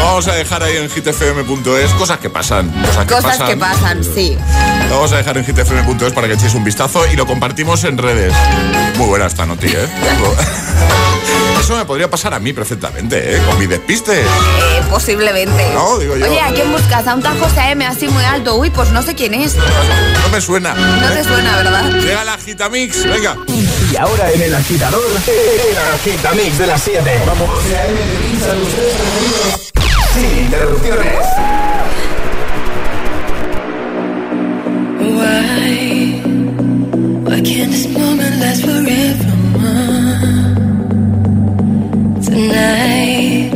Vamos 0.03 0.27
a 0.29 0.33
dejar 0.33 0.63
ahí 0.63 0.77
en 0.77 0.89
hitfm.es, 0.89 1.91
cosas 1.95 2.19
que 2.19 2.29
pasan. 2.29 2.69
Cosas 2.71 3.05
que 3.05 3.13
Cosas 3.13 3.31
pasan. 3.37 3.47
que 3.47 3.57
pasan, 3.57 4.03
sí. 4.03 4.37
Lo 4.89 4.95
vamos 4.95 5.11
a 5.11 5.17
dejar 5.17 5.37
en 5.37 5.45
hitfm.es 5.45 6.13
para 6.13 6.27
que 6.27 6.33
echéis 6.35 6.53
un 6.55 6.63
vistazo 6.63 7.05
y 7.11 7.15
lo 7.17 7.25
compartimos 7.27 7.83
en 7.83 7.97
redes. 7.97 8.33
Muy 8.97 9.07
buena 9.07 9.25
esta 9.25 9.45
noticia, 9.45 9.79
¿eh? 9.83 9.87
eso 11.67 11.75
me 11.75 11.83
podría 11.83 12.09
pasar 12.09 12.33
a 12.33 12.39
mí 12.39 12.53
perfectamente, 12.53 13.35
¿eh? 13.35 13.41
Con 13.45 13.59
mi 13.59 13.67
despiste. 13.67 14.21
Eh, 14.21 14.25
posiblemente. 14.89 15.69
No, 15.73 15.97
digo 15.97 16.15
yo. 16.15 16.25
Oye, 16.25 16.39
¿a 16.39 16.53
quién 16.53 16.71
buscas? 16.71 17.05
A 17.05 17.13
un 17.13 17.21
tal 17.21 17.37
José 17.37 17.59
M 17.71 17.85
así 17.85 18.07
muy 18.07 18.23
alto. 18.23 18.55
Uy, 18.55 18.69
pues 18.69 18.89
no 18.91 19.01
sé 19.01 19.15
quién 19.15 19.33
es. 19.33 19.53
No 19.57 20.29
me 20.31 20.39
suena. 20.39 20.73
No 20.73 21.09
te 21.11 21.25
suena, 21.25 21.57
¿verdad? 21.57 21.91
Llega 21.91 22.23
la 22.23 22.37
Gitamix, 22.37 23.03
venga. 23.03 23.35
Y 23.91 23.97
ahora 23.97 24.31
en 24.31 24.43
el 24.43 24.55
agitador, 24.55 25.03
el 25.27 25.77
agitamix 25.93 26.57
de 26.57 26.67
las 26.67 26.81
7. 26.83 27.21
Vamos. 27.27 27.49
Sin 30.13 30.39
interrupciones. 30.45 31.23
Why? 35.01 36.21
Why 37.25 37.41
can't 37.41 37.71
this 37.73 37.89
moment 37.89 38.39
last 38.39 38.61
forever? 38.61 39.46
Tonight, 42.27 43.51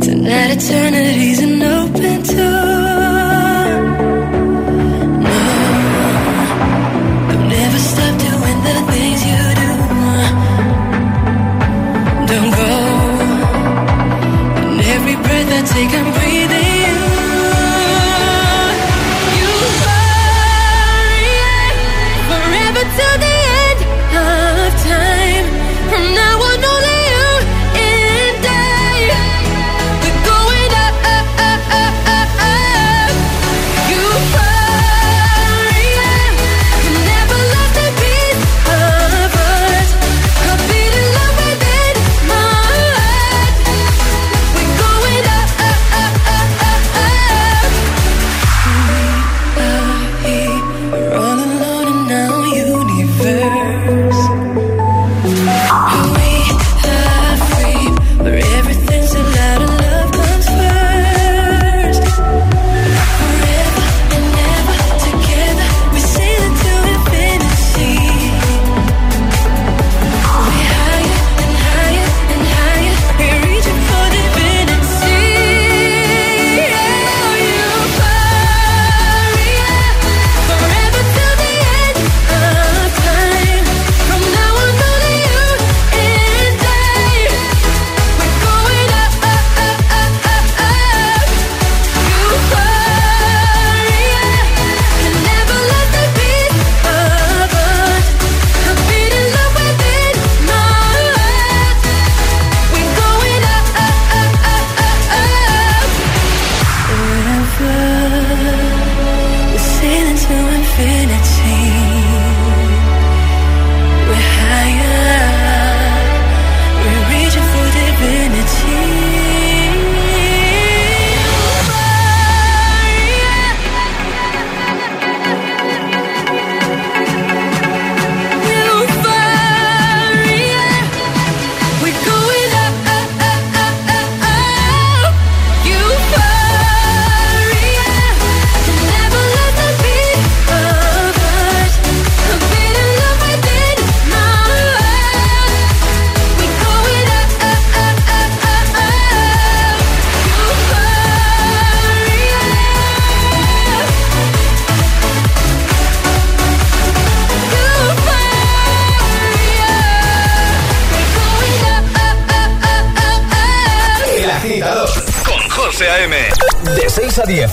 tonight 0.00 0.50
eternity's 0.52 1.40
an 1.42 1.60
open 1.60 2.22
door. 2.22 2.44
No, 5.24 5.38
don't 7.30 7.52
ever 7.52 7.80
stop 7.90 8.14
doing 8.26 8.58
the 8.66 8.76
things 8.90 9.20
you 9.28 9.42
do. 9.60 9.70
Don't 12.30 12.52
go. 12.62 12.72
And 14.62 14.80
every 14.94 15.16
breath 15.16 15.50
I 15.50 15.60
take, 15.74 15.92
I'm 15.98 16.13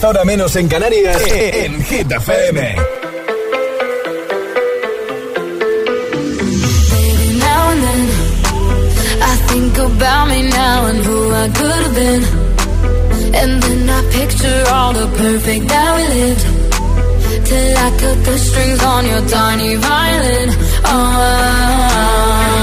6 0.02 0.04
a 0.04 0.04
10, 0.04 0.04
ahora 0.04 0.26
menos 0.26 0.56
en 0.56 0.68
Canarias, 0.68 1.22
en 1.28 1.84
Hit 1.84 2.12
FM. 2.12 2.76
I 9.24 9.36
think 9.48 9.78
about 9.78 10.28
me 10.30 10.42
now 10.50 10.86
and 10.88 11.00
who 11.06 11.32
I 11.32 11.50
could 11.50 11.82
have 11.86 11.96
been. 11.96 12.24
And 13.34 13.64
then 13.64 13.90
I 13.90 14.02
picture 14.12 14.64
all 14.74 14.94
the 14.94 15.08
perfect 15.18 15.68
that 15.68 15.96
we 15.98 16.04
lived. 16.16 16.46
Till 17.46 17.78
I 17.78 17.90
cut 18.02 18.26
the 18.26 18.38
strings 18.38 18.84
on 18.84 19.06
your 19.06 19.22
tiny 19.28 19.76
violin. 19.76 20.50
Oh, 20.86 22.61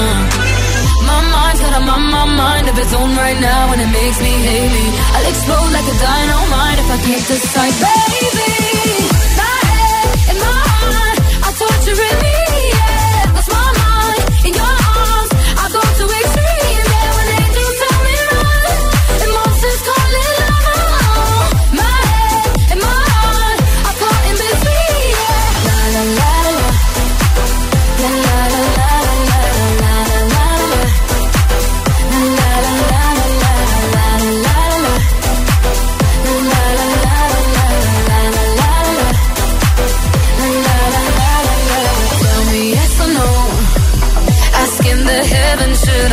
of 2.69 2.77
its 2.77 2.93
own 2.93 3.15
right 3.15 3.39
now, 3.39 3.71
and 3.73 3.81
it 3.81 3.89
makes 3.89 4.19
me 4.21 4.29
hate 4.29 4.71
me. 4.71 4.85
I'll 5.15 5.27
explode 5.27 5.71
like 5.73 5.87
a 5.89 5.97
dynamite 5.97 6.79
if 6.79 6.89
I 6.91 6.97
can't 7.01 7.27
decide, 7.27 7.73
baby. 7.81 8.68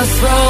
crossroads. 0.00 0.49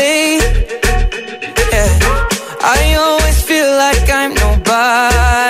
Yeah. 0.00 1.98
I 2.62 2.94
always 2.98 3.42
feel 3.42 3.70
like 3.76 4.08
I'm 4.08 4.32
nobody. 4.34 5.49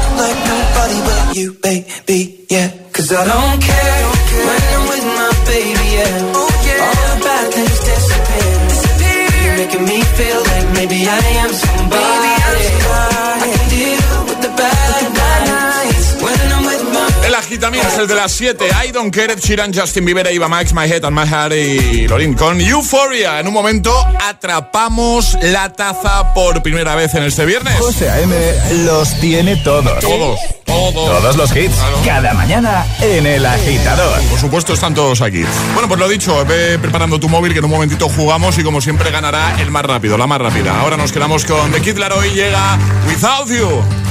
like 0.21 0.39
nobody 0.53 0.97
but 1.07 1.23
you, 1.37 1.47
baby. 1.65 2.19
Yeah, 2.49 2.69
cause 2.93 3.09
I 3.11 3.23
don't 3.31 3.59
care 3.69 4.01
when 4.47 4.61
I'm 4.75 4.83
with 4.91 5.05
my 5.19 5.31
baby. 5.49 5.87
Yeah, 5.97 6.37
oh, 6.37 6.49
all 6.85 7.03
the 7.09 7.17
bad 7.25 7.45
things 7.55 7.79
disappear. 7.89 8.53
You're 9.43 9.57
making 9.61 9.85
me 9.91 9.99
feel 10.17 10.39
like 10.51 10.67
maybe 10.77 10.99
I 11.07 11.21
am 11.43 11.51
somebody. 11.65 12.31
I 12.37 12.40
El 17.51 17.57
agitamín 17.57 17.81
es 17.81 17.97
el 17.97 18.07
de 18.07 18.15
las 18.15 18.31
7. 18.31 18.65
I 18.87 18.91
don't 18.93 19.13
care, 19.13 19.33
Ed 19.33 19.39
Sheeran, 19.39 19.73
Justin 19.73 20.05
Bieber, 20.05 20.25
Eva 20.27 20.47
Max, 20.47 20.73
My 20.73 20.85
Head 20.85 21.03
and 21.03 21.19
My 21.19 21.27
Heart 21.27 21.51
y 21.51 22.07
Lorin 22.07 22.33
con 22.33 22.61
Euphoria. 22.61 23.41
En 23.41 23.47
un 23.49 23.53
momento 23.53 23.93
atrapamos 24.25 25.37
la 25.41 25.67
taza 25.73 26.33
por 26.33 26.63
primera 26.63 26.95
vez 26.95 27.13
en 27.13 27.23
este 27.23 27.45
viernes. 27.45 27.77
José 27.77 28.09
A.M. 28.09 28.33
los 28.85 29.19
tiene 29.19 29.57
todos. 29.57 29.99
Todos, 29.99 30.39
todos. 30.63 30.93
Todos 30.93 31.35
los 31.35 31.53
hits. 31.53 31.75
Cada 32.05 32.33
mañana 32.33 32.85
en 33.01 33.27
El 33.27 33.45
Agitador. 33.45 34.21
Por 34.29 34.39
supuesto, 34.39 34.71
están 34.71 34.95
todos 34.95 35.21
aquí. 35.21 35.43
Bueno, 35.73 35.89
pues 35.89 35.99
lo 35.99 36.07
dicho, 36.07 36.45
ve 36.45 36.79
preparando 36.79 37.19
tu 37.19 37.27
móvil 37.27 37.51
que 37.51 37.59
en 37.59 37.65
un 37.65 37.71
momentito 37.71 38.07
jugamos 38.07 38.57
y 38.59 38.63
como 38.63 38.79
siempre 38.79 39.11
ganará 39.11 39.57
el 39.59 39.71
más 39.71 39.83
rápido, 39.83 40.17
la 40.17 40.25
más 40.25 40.39
rápida. 40.39 40.79
Ahora 40.79 40.95
nos 40.95 41.11
quedamos 41.11 41.43
con 41.43 41.69
The 41.73 41.81
Kid 41.81 41.97
Laroi 41.97 42.29
llega 42.29 42.79
Without 43.09 43.49
You. 43.49 44.10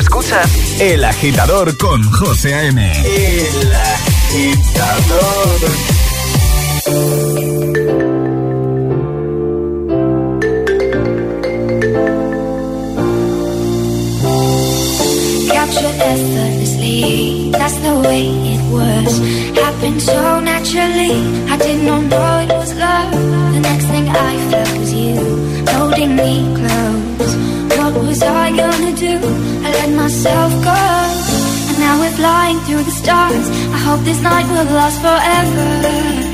Escuchas 0.00 0.50
El 0.80 1.04
Agitador 1.04 1.76
con 1.76 2.02
José 2.12 2.54
A.M. 2.54 2.92
El 3.04 3.74
Agitador. 3.74 5.60
Capture 15.52 15.94
effortlessly, 16.12 17.50
that's 17.52 17.76
the 17.78 17.94
way 18.06 18.24
it 18.54 18.60
was. 18.72 19.18
Happened 19.56 20.00
so 20.02 20.40
naturally, 20.40 21.14
I 21.50 21.56
did 21.58 21.82
not 21.84 22.02
know 22.04 22.40
it 22.40 22.52
was 22.56 22.74
love. 22.74 23.12
The 23.12 23.60
next 23.60 23.86
thing 23.86 24.08
I 24.08 24.36
felt 24.50 24.78
was 24.78 24.92
you, 24.92 25.16
holding 25.70 26.16
me 26.16 26.44
close. 26.56 26.95
What 27.78 27.94
was 28.04 28.22
I 28.22 28.50
gonna 28.50 28.94
do? 28.94 29.16
I 29.66 29.68
let 29.78 29.90
myself 29.94 30.52
go. 30.64 30.80
And 31.68 31.78
now 31.78 32.00
we're 32.00 32.16
flying 32.16 32.58
through 32.60 32.84
the 32.84 32.96
stars. 33.02 33.48
I 33.76 33.78
hope 33.86 34.00
this 34.04 34.20
night 34.22 34.46
will 34.52 34.68
last 34.74 34.98
forever. 35.00 36.25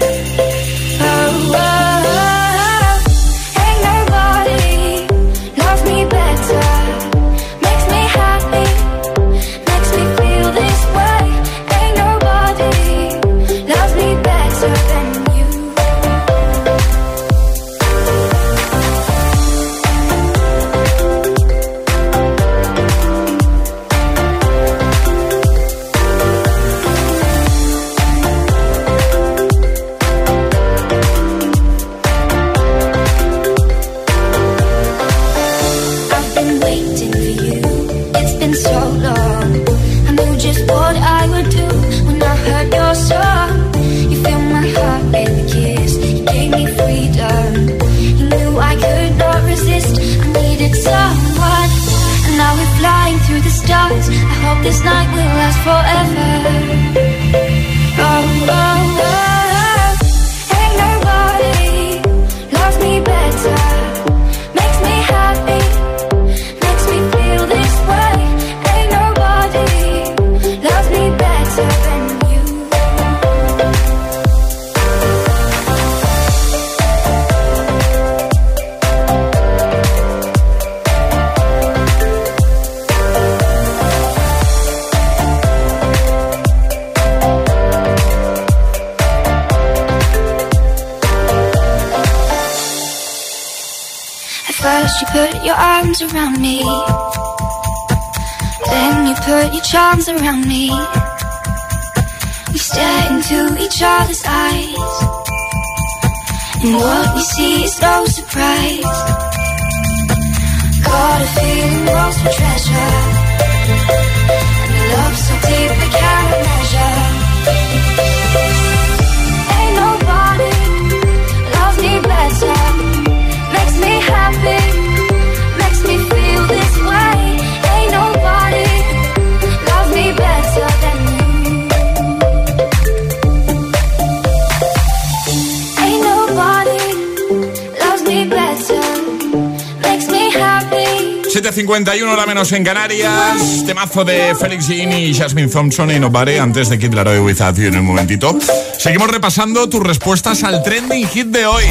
7.51 141.43 142.09
hora 142.09 142.25
menos 142.25 142.53
en 142.53 142.63
Canarias. 142.63 143.65
Temazo 143.67 144.05
de 144.05 144.33
Felix 144.37 144.69
Jean 144.69 144.93
y 144.93 145.13
Jasmine 145.13 145.49
Thompson 145.49 145.91
y 145.91 145.99
Nobody 145.99 146.37
antes 146.37 146.69
de 146.69 146.79
Kid 146.79 146.95
Laroi 146.95 147.19
Without 147.19 147.57
You 147.57 147.67
en 147.67 147.79
un 147.79 147.87
momentito. 147.87 148.39
Seguimos 148.79 149.11
repasando 149.11 149.69
tus 149.69 149.83
respuestas 149.83 150.45
al 150.45 150.63
trending 150.63 151.09
hit 151.09 151.27
de 151.27 151.47
hoy. 151.47 151.65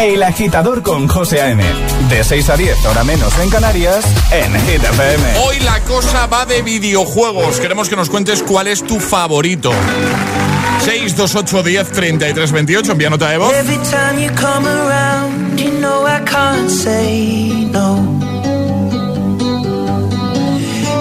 El 0.00 0.24
Agitador 0.24 0.82
con 0.82 1.06
José 1.06 1.40
A.M. 1.40 1.62
De 2.10 2.24
6 2.24 2.50
a 2.50 2.56
10, 2.56 2.84
hora 2.86 3.04
menos 3.04 3.32
en 3.38 3.48
Canarias, 3.48 4.04
en 4.32 4.52
Hit 4.62 4.82
FM. 4.82 5.38
Hoy 5.46 5.60
la 5.60 5.80
cosa 5.82 6.26
va 6.26 6.44
de 6.44 6.62
videojuegos. 6.62 7.60
Queremos 7.60 7.88
que 7.88 7.94
nos 7.94 8.10
cuentes 8.10 8.42
cuál 8.42 8.66
es 8.66 8.82
tu 8.82 8.98
favorito. 8.98 9.70
628 10.84 11.62
10 11.62 11.92
33 11.92 12.52
28. 12.52 12.92
Envía 12.92 13.10
nota 13.10 13.30
de 13.30 13.38
voz. 13.38 13.54
Every 13.54 13.78
time 13.88 14.20
you 14.20 14.30
come 14.34 14.68
around, 14.68 15.58
you 15.58 15.70
know 15.78 16.06
I 16.06 16.24
can't 16.24 16.68
say 16.68 17.68
no. 17.70 18.15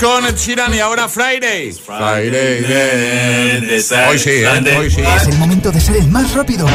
con 0.00 0.24
Ed 0.26 0.36
Sheeran 0.36 0.74
y 0.74 0.80
ahora 0.80 1.08
Friday. 1.08 1.72
Friday. 1.72 2.64
Hoy 4.08 4.18
sí, 4.18 4.30
¿eh? 4.30 4.76
hoy 4.78 4.90
sí. 4.90 5.02
Es 5.02 5.26
el 5.26 5.36
momento 5.36 5.70
de 5.70 5.80
ser 5.80 5.96
el 5.96 6.08
más 6.08 6.32
rápido. 6.32 6.66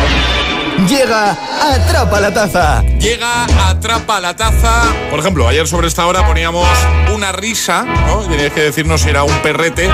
Llega 0.88 1.32
Atrapa 1.32 2.20
la 2.20 2.34
Taza. 2.34 2.84
Llega 3.00 3.46
Atrapa 3.68 4.20
la 4.20 4.36
Taza. 4.36 4.84
Por 5.10 5.20
ejemplo, 5.20 5.48
ayer 5.48 5.68
sobre 5.68 5.88
esta 5.88 6.06
hora 6.06 6.26
poníamos 6.28 6.68
una 7.14 7.32
risa, 7.32 7.84
¿no? 7.84 8.20
Tenías 8.20 8.54
que 8.54 8.62
decirnos 8.62 9.02
si 9.02 9.10
era 9.10 9.24
un 9.24 9.34
perrete 9.40 9.90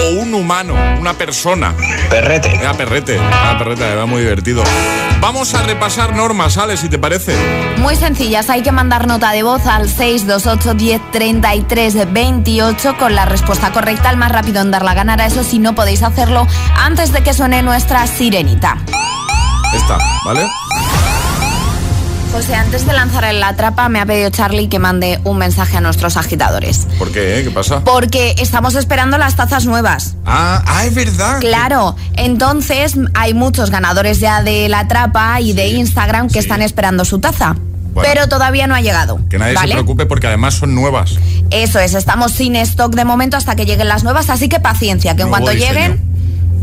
o 0.00 0.20
un 0.20 0.34
humano, 0.34 0.74
una 0.98 1.14
persona. 1.14 1.74
Perrete. 2.08 2.54
Era 2.54 2.74
perrete, 2.74 3.16
era 3.16 3.58
perrete, 3.58 3.84
era 3.84 4.06
muy 4.06 4.22
divertido. 4.22 4.62
Vamos 5.20 5.54
a 5.54 5.62
repasar 5.62 6.16
normas, 6.16 6.56
Ale, 6.56 6.76
si 6.76 6.88
te 6.88 6.98
parece. 6.98 7.36
Muy 7.78 7.96
sencillas, 7.96 8.48
hay 8.48 8.62
que 8.62 8.72
mandar 8.72 9.06
nota 9.06 9.32
de 9.32 9.42
voz 9.42 9.66
al 9.66 9.88
628 9.88 10.74
10 10.74 11.10
33 11.12 12.12
28 12.12 12.96
con 12.98 13.14
la 13.14 13.26
respuesta 13.26 13.70
correcta, 13.72 14.10
el 14.10 14.16
más 14.16 14.32
rápido 14.32 14.62
en 14.62 14.70
dar 14.70 14.84
la 14.84 14.94
ganara. 14.94 15.26
Eso 15.26 15.44
si 15.44 15.58
no 15.58 15.74
podéis 15.74 16.02
hacerlo 16.02 16.46
antes 16.76 17.12
de 17.12 17.22
que 17.22 17.34
suene 17.34 17.62
nuestra 17.62 18.06
sirenita. 18.06 18.78
Esta, 19.74 19.98
¿vale? 20.24 20.46
José, 22.32 22.54
antes 22.54 22.86
de 22.86 22.92
lanzar 22.92 23.24
en 23.24 23.40
la 23.40 23.56
trapa, 23.56 23.88
me 23.88 24.00
ha 24.00 24.06
pedido 24.06 24.30
Charlie 24.30 24.68
que 24.68 24.78
mande 24.78 25.20
un 25.24 25.36
mensaje 25.38 25.76
a 25.76 25.80
nuestros 25.80 26.16
agitadores. 26.16 26.86
¿Por 26.98 27.10
qué? 27.10 27.40
eh? 27.40 27.44
¿Qué 27.44 27.50
pasa? 27.50 27.82
Porque 27.84 28.34
estamos 28.38 28.76
esperando 28.76 29.18
las 29.18 29.34
tazas 29.34 29.66
nuevas. 29.66 30.14
Ah, 30.24 30.62
ah, 30.66 30.86
es 30.86 30.94
verdad. 30.94 31.40
Claro, 31.40 31.96
entonces 32.14 32.94
hay 33.14 33.34
muchos 33.34 33.70
ganadores 33.70 34.20
ya 34.20 34.42
de 34.42 34.68
la 34.68 34.86
trapa 34.86 35.40
y 35.40 35.52
de 35.54 35.68
Instagram 35.68 36.28
que 36.28 36.38
están 36.38 36.62
esperando 36.62 37.04
su 37.04 37.18
taza. 37.18 37.56
Bueno. 37.92 38.08
pero 38.08 38.28
todavía 38.28 38.68
no 38.68 38.76
ha 38.76 38.80
llegado. 38.80 39.18
Que 39.28 39.36
nadie 39.36 39.52
¿vale? 39.54 39.70
se 39.70 39.74
preocupe 39.74 40.06
porque 40.06 40.28
además 40.28 40.54
son 40.54 40.76
nuevas. 40.76 41.16
Eso 41.50 41.80
es, 41.80 41.94
estamos 41.94 42.30
sin 42.30 42.54
stock 42.54 42.94
de 42.94 43.04
momento 43.04 43.36
hasta 43.36 43.56
que 43.56 43.66
lleguen 43.66 43.88
las 43.88 44.04
nuevas, 44.04 44.30
así 44.30 44.48
que 44.48 44.60
paciencia, 44.60 45.16
que 45.16 45.22
en 45.22 45.28
cuanto 45.28 45.50
diseño. 45.50 45.72
lleguen, 45.72 46.09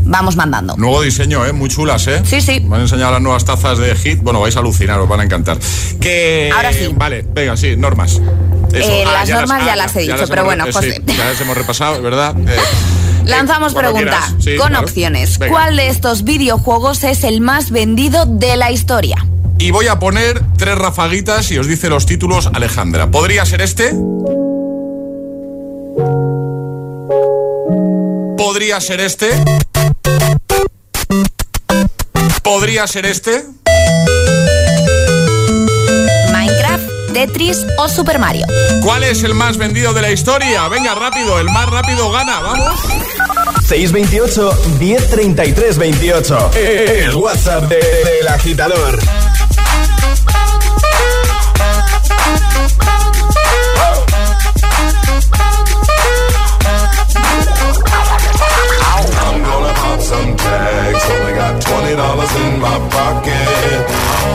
vamos 0.08 0.36
mandando. 0.36 0.76
Nuevo 0.76 1.02
diseño, 1.02 1.46
¿eh? 1.46 1.52
Muy 1.52 1.68
chulas, 1.68 2.06
¿eh? 2.08 2.22
Sí, 2.24 2.40
sí. 2.40 2.60
Me 2.60 2.76
han 2.76 2.82
enseñado 2.82 3.12
las 3.12 3.20
nuevas 3.20 3.44
tazas 3.44 3.78
de 3.78 3.94
Hit. 3.94 4.20
Bueno, 4.22 4.40
vais 4.40 4.56
a 4.56 4.60
alucinar, 4.60 4.98
os 4.98 5.08
van 5.08 5.20
a 5.20 5.24
encantar. 5.24 5.58
Que... 6.00 6.50
Ahora 6.54 6.72
sí. 6.72 6.88
Vale, 6.94 7.24
venga, 7.32 7.56
sí, 7.56 7.76
normas. 7.76 8.20
Eso. 8.72 8.90
Eh, 8.90 9.04
las 9.04 9.28
normas 9.28 9.64
ya 9.64 9.74
ah, 9.74 9.76
las 9.76 9.96
he 9.96 10.00
dicho, 10.00 10.24
pero 10.28 10.44
bueno, 10.44 10.66
eh, 10.66 10.72
José. 10.72 11.02
sí, 11.06 11.16
ya 11.16 11.24
las 11.26 11.40
hemos 11.40 11.56
repasado, 11.56 12.02
¿verdad? 12.02 12.34
Eh, 12.48 13.30
Lanzamos 13.30 13.74
cuando 13.74 13.92
pregunta. 13.92 14.26
Sí, 14.38 14.56
con 14.56 14.68
claro. 14.68 14.86
opciones. 14.86 15.38
Venga. 15.38 15.52
¿Cuál 15.52 15.76
de 15.76 15.88
estos 15.88 16.24
videojuegos 16.24 17.04
es 17.04 17.24
el 17.24 17.42
más 17.42 17.70
vendido 17.70 18.24
de 18.24 18.56
la 18.56 18.70
historia? 18.70 19.26
Y 19.58 19.70
voy 19.70 19.88
a 19.88 19.98
poner 19.98 20.40
tres 20.56 20.78
rafaguitas 20.78 21.50
y 21.50 21.58
os 21.58 21.66
dice 21.66 21.90
los 21.90 22.06
títulos 22.06 22.46
Alejandra. 22.46 23.10
¿Podría 23.10 23.44
ser 23.44 23.60
este? 23.60 23.92
¿Podría 28.38 28.80
ser 28.80 29.00
este? 29.00 29.28
¿Podría 32.42 32.86
ser 32.86 33.06
este? 33.06 33.44
¿Minecraft, 36.32 36.84
Tetris 37.12 37.66
o 37.78 37.88
Super 37.88 38.18
Mario? 38.18 38.46
¿Cuál 38.82 39.04
es 39.04 39.22
el 39.24 39.34
más 39.34 39.56
vendido 39.56 39.92
de 39.92 40.02
la 40.02 40.10
historia? 40.10 40.68
Venga, 40.68 40.94
rápido, 40.94 41.38
el 41.40 41.46
más 41.46 41.68
rápido 41.68 42.10
gana, 42.10 42.40
vamos. 42.40 42.80
628 43.66 44.58
1033 44.78 45.78
28. 45.78 46.50
El 46.54 47.14
WhatsApp 47.16 47.64
de- 47.64 47.76
del 47.76 48.28
agitador. 48.28 48.98
Dollars 61.98 62.30
in 62.46 62.62
my 62.62 62.78
pocket. 62.94 63.82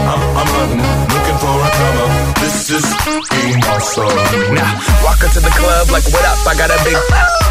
I'm, 0.03 0.19
I'm 0.35 0.49
hunting, 0.51 0.83
looking 0.83 1.37
for 1.39 1.55
a 1.55 1.69
come 1.71 1.97
up. 2.03 2.11
This 2.43 2.67
is 2.75 2.83
being 3.31 3.63
awesome. 3.71 4.11
Now, 4.51 4.67
walk 4.99 5.23
into 5.23 5.39
the 5.39 5.53
club 5.55 5.87
like, 5.87 6.03
what 6.11 6.27
up? 6.27 6.43
I 6.43 6.59
got 6.59 6.67
a 6.67 6.79
big. 6.83 6.99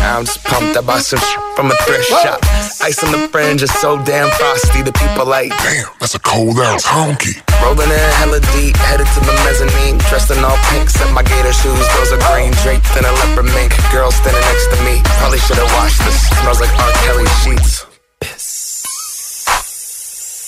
I'm 0.04 0.28
just 0.28 0.44
pumped. 0.44 0.76
I 0.76 0.84
bought 0.84 1.00
some 1.00 1.16
sh- 1.16 1.40
from 1.56 1.72
a 1.72 1.76
thrift 1.88 2.04
shop. 2.12 2.44
Ice 2.84 3.00
on 3.00 3.16
the 3.16 3.24
fringe 3.32 3.64
is 3.64 3.72
so 3.80 3.96
damn 4.04 4.28
frosty. 4.36 4.84
The 4.84 4.92
people 4.92 5.24
like, 5.24 5.48
damn, 5.64 5.88
that's 5.96 6.14
a 6.14 6.20
cold 6.20 6.60
ass 6.60 6.84
honky. 6.84 7.40
Rolling 7.64 7.88
in 7.88 8.08
hella 8.20 8.44
deep, 8.52 8.76
headed 8.84 9.08
to 9.16 9.20
the 9.24 9.32
mezzanine. 9.48 9.96
Dressed 10.12 10.28
in 10.28 10.44
all 10.44 10.60
pink, 10.76 10.92
set 10.92 11.08
my 11.16 11.24
gator 11.24 11.56
shoes. 11.56 11.88
Those 11.96 12.12
are 12.12 12.22
green 12.28 12.52
draped 12.60 12.92
in 13.00 13.08
a 13.08 13.12
leopard 13.24 13.48
mink. 13.56 13.72
Girl 13.88 14.12
standing 14.12 14.44
next 14.44 14.68
to 14.76 14.78
me. 14.84 15.00
Probably 15.24 15.40
should 15.40 15.56
have 15.56 15.72
washed 15.80 16.04
this. 16.04 16.20
Smells 16.44 16.60
like 16.60 16.72
R. 16.76 16.92
Kelly 17.08 17.28
sheets. 17.40 17.88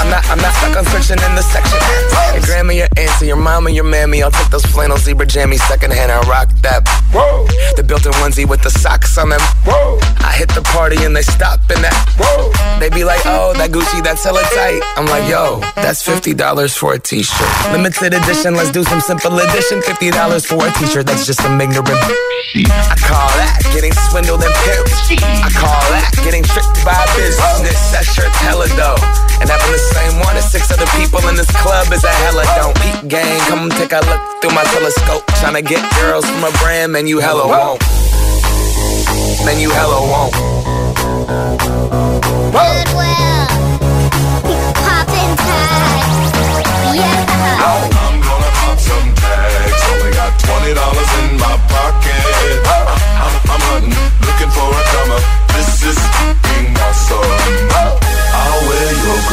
I'm 0.00 0.10
not, 0.10 0.24
I'm 0.30 0.38
not 0.38 0.52
stuck 0.54 0.76
on 0.76 0.84
searching 0.86 1.22
in 1.22 1.34
the 1.34 1.42
section. 1.42 1.78
Your 2.34 2.44
grandma, 2.44 2.72
your 2.72 2.88
auntie, 2.96 3.26
your 3.26 3.36
mama, 3.36 3.70
your 3.70 3.84
mammy. 3.84 4.22
I'll 4.22 4.30
take 4.30 4.50
those 4.50 4.66
flannel 4.66 4.98
zebra 4.98 5.26
jammies 5.26 5.62
secondhand 5.68 6.10
and 6.10 6.26
rock 6.26 6.50
that. 6.62 6.86
Whoa. 7.12 7.46
The 7.76 7.82
built-in 7.82 8.12
onesie 8.22 8.48
with 8.48 8.62
the 8.62 8.70
socks 8.70 9.16
on 9.18 9.30
them. 9.30 9.40
Whoa. 9.64 9.98
I 10.20 10.32
hit 10.36 10.48
the 10.54 10.62
party 10.62 11.04
and 11.04 11.14
they 11.14 11.22
stop 11.22 11.60
in 11.70 11.80
that. 11.82 11.94
Whoa. 12.18 12.50
They 12.80 12.90
be 12.90 13.04
like, 13.04 13.22
oh, 13.24 13.52
that 13.54 13.70
Gucci, 13.70 14.02
that's 14.02 14.24
hella 14.24 14.42
tight. 14.54 14.82
I'm 14.96 15.06
like, 15.06 15.28
yo, 15.30 15.60
that's 15.76 16.02
$50 16.02 16.34
for 16.76 16.94
a 16.94 16.98
t-shirt. 16.98 17.72
Limited 17.72 18.14
edition, 18.14 18.54
let's 18.54 18.70
do 18.70 18.82
some 18.84 19.00
simple 19.00 19.38
edition. 19.38 19.80
$50 19.80 20.46
for 20.46 20.66
a 20.66 20.70
t-shirt, 20.72 21.06
that's 21.06 21.26
just 21.26 21.42
some 21.42 21.60
ignorant. 21.60 22.02
I 22.54 22.94
call 22.98 23.30
that 23.38 23.62
getting 23.74 23.92
swindled 24.10 24.42
and 24.42 24.54
pimped. 24.62 24.94
I 25.42 25.50
call 25.50 25.82
that 25.90 26.10
getting 26.22 26.42
tricked 26.42 26.82
by 26.86 26.98
business. 27.18 27.78
That 27.90 28.06
shirt's 28.06 28.36
hella 28.38 28.68
dope. 28.78 29.02
And 29.42 29.50
having 29.50 29.72
the 29.74 29.83
same 29.92 30.20
one 30.20 30.36
as 30.36 30.50
six 30.50 30.70
other 30.72 30.88
people 30.96 31.20
in 31.28 31.36
this 31.36 31.50
club 31.60 31.92
is 31.92 32.04
a 32.04 32.14
hella 32.24 32.44
don't 32.56 32.76
eat 32.88 33.08
gang. 33.08 33.40
Come 33.48 33.70
take 33.70 33.92
a 33.92 34.00
look 34.08 34.22
through 34.40 34.54
my 34.54 34.64
telescope. 34.64 35.24
Tryna 35.40 35.64
get 35.66 35.82
girls 36.00 36.24
from 36.24 36.44
a 36.44 36.52
brand, 36.62 36.92
man, 36.92 37.06
you 37.06 37.18
hella 37.18 37.46
won't. 37.46 37.80
Man, 39.44 39.60
you 39.60 39.70
hella 39.70 40.00
won't. 40.00 40.32
Goodwill. 42.54 43.04
Yeah. 46.94 47.26
I'm 47.68 48.20
gonna 48.20 48.50
pop 48.58 48.78
some 48.78 49.14
tags. 49.14 49.82
Only 49.92 50.12
got 50.12 50.32
$20 50.40 50.72
in 51.20 51.30
my 51.38 51.56
pocket. 51.68 52.24
I'm, 53.52 53.84
looking 54.26 54.50
for 54.56 54.68
a 54.70 54.82
comer. 54.92 55.20
This 55.52 55.82
is 55.90 55.98
being 56.42 56.72
my 56.72 56.92
soul 56.92 57.23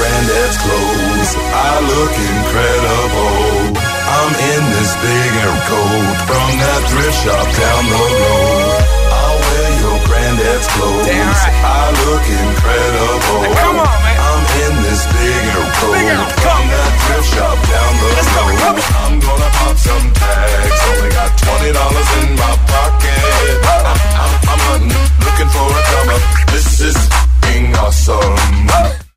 granddad's 0.01 0.57
clothes. 0.65 1.31
I 1.53 1.71
look 1.85 2.13
incredible. 2.33 3.77
I'm 4.11 4.33
in 4.33 4.63
this 4.75 4.91
big 4.97 5.31
air 5.45 5.57
coat 5.69 6.17
from 6.25 6.49
that 6.57 6.81
thrift 6.89 7.17
shop 7.21 7.47
down 7.53 7.83
the 7.85 8.01
road. 8.01 8.81
I'll 9.13 9.37
wear 9.45 9.69
your 9.85 9.97
granddad's 10.09 10.67
clothes. 10.73 11.05
I 11.05 11.83
look 12.01 12.25
incredible. 12.25 13.41
Now 13.45 13.61
come 13.61 13.77
on, 13.85 13.97
man. 14.01 14.17
I'm 14.25 14.43
in 14.65 14.73
this 14.89 15.01
big 15.05 15.41
air 15.53 15.67
coat 15.79 16.17
from 16.41 16.63
that 16.73 16.91
thrift 17.05 17.27
shop 17.37 17.57
down 17.69 17.93
the 18.01 18.09
Let's 18.17 18.29
road. 18.35 18.57
Go. 18.57 18.71
I'm 19.05 19.15
gonna 19.21 19.49
pop 19.61 19.75
some 19.77 20.07
tags. 20.17 20.81
Only 20.89 21.09
got 21.13 21.31
twenty 21.45 21.71
dollars 21.77 22.09
in 22.25 22.29
my 22.41 22.53
pocket. 22.73 23.21
I'm, 23.69 24.33
I'm, 24.49 24.61
I'm 24.65 24.83
looking 25.23 25.49
for 25.53 25.67
a 25.69 25.81
comer. 25.93 26.19
This 26.51 26.67
is 26.89 26.97
being 27.45 27.69
awesome. 27.77 29.10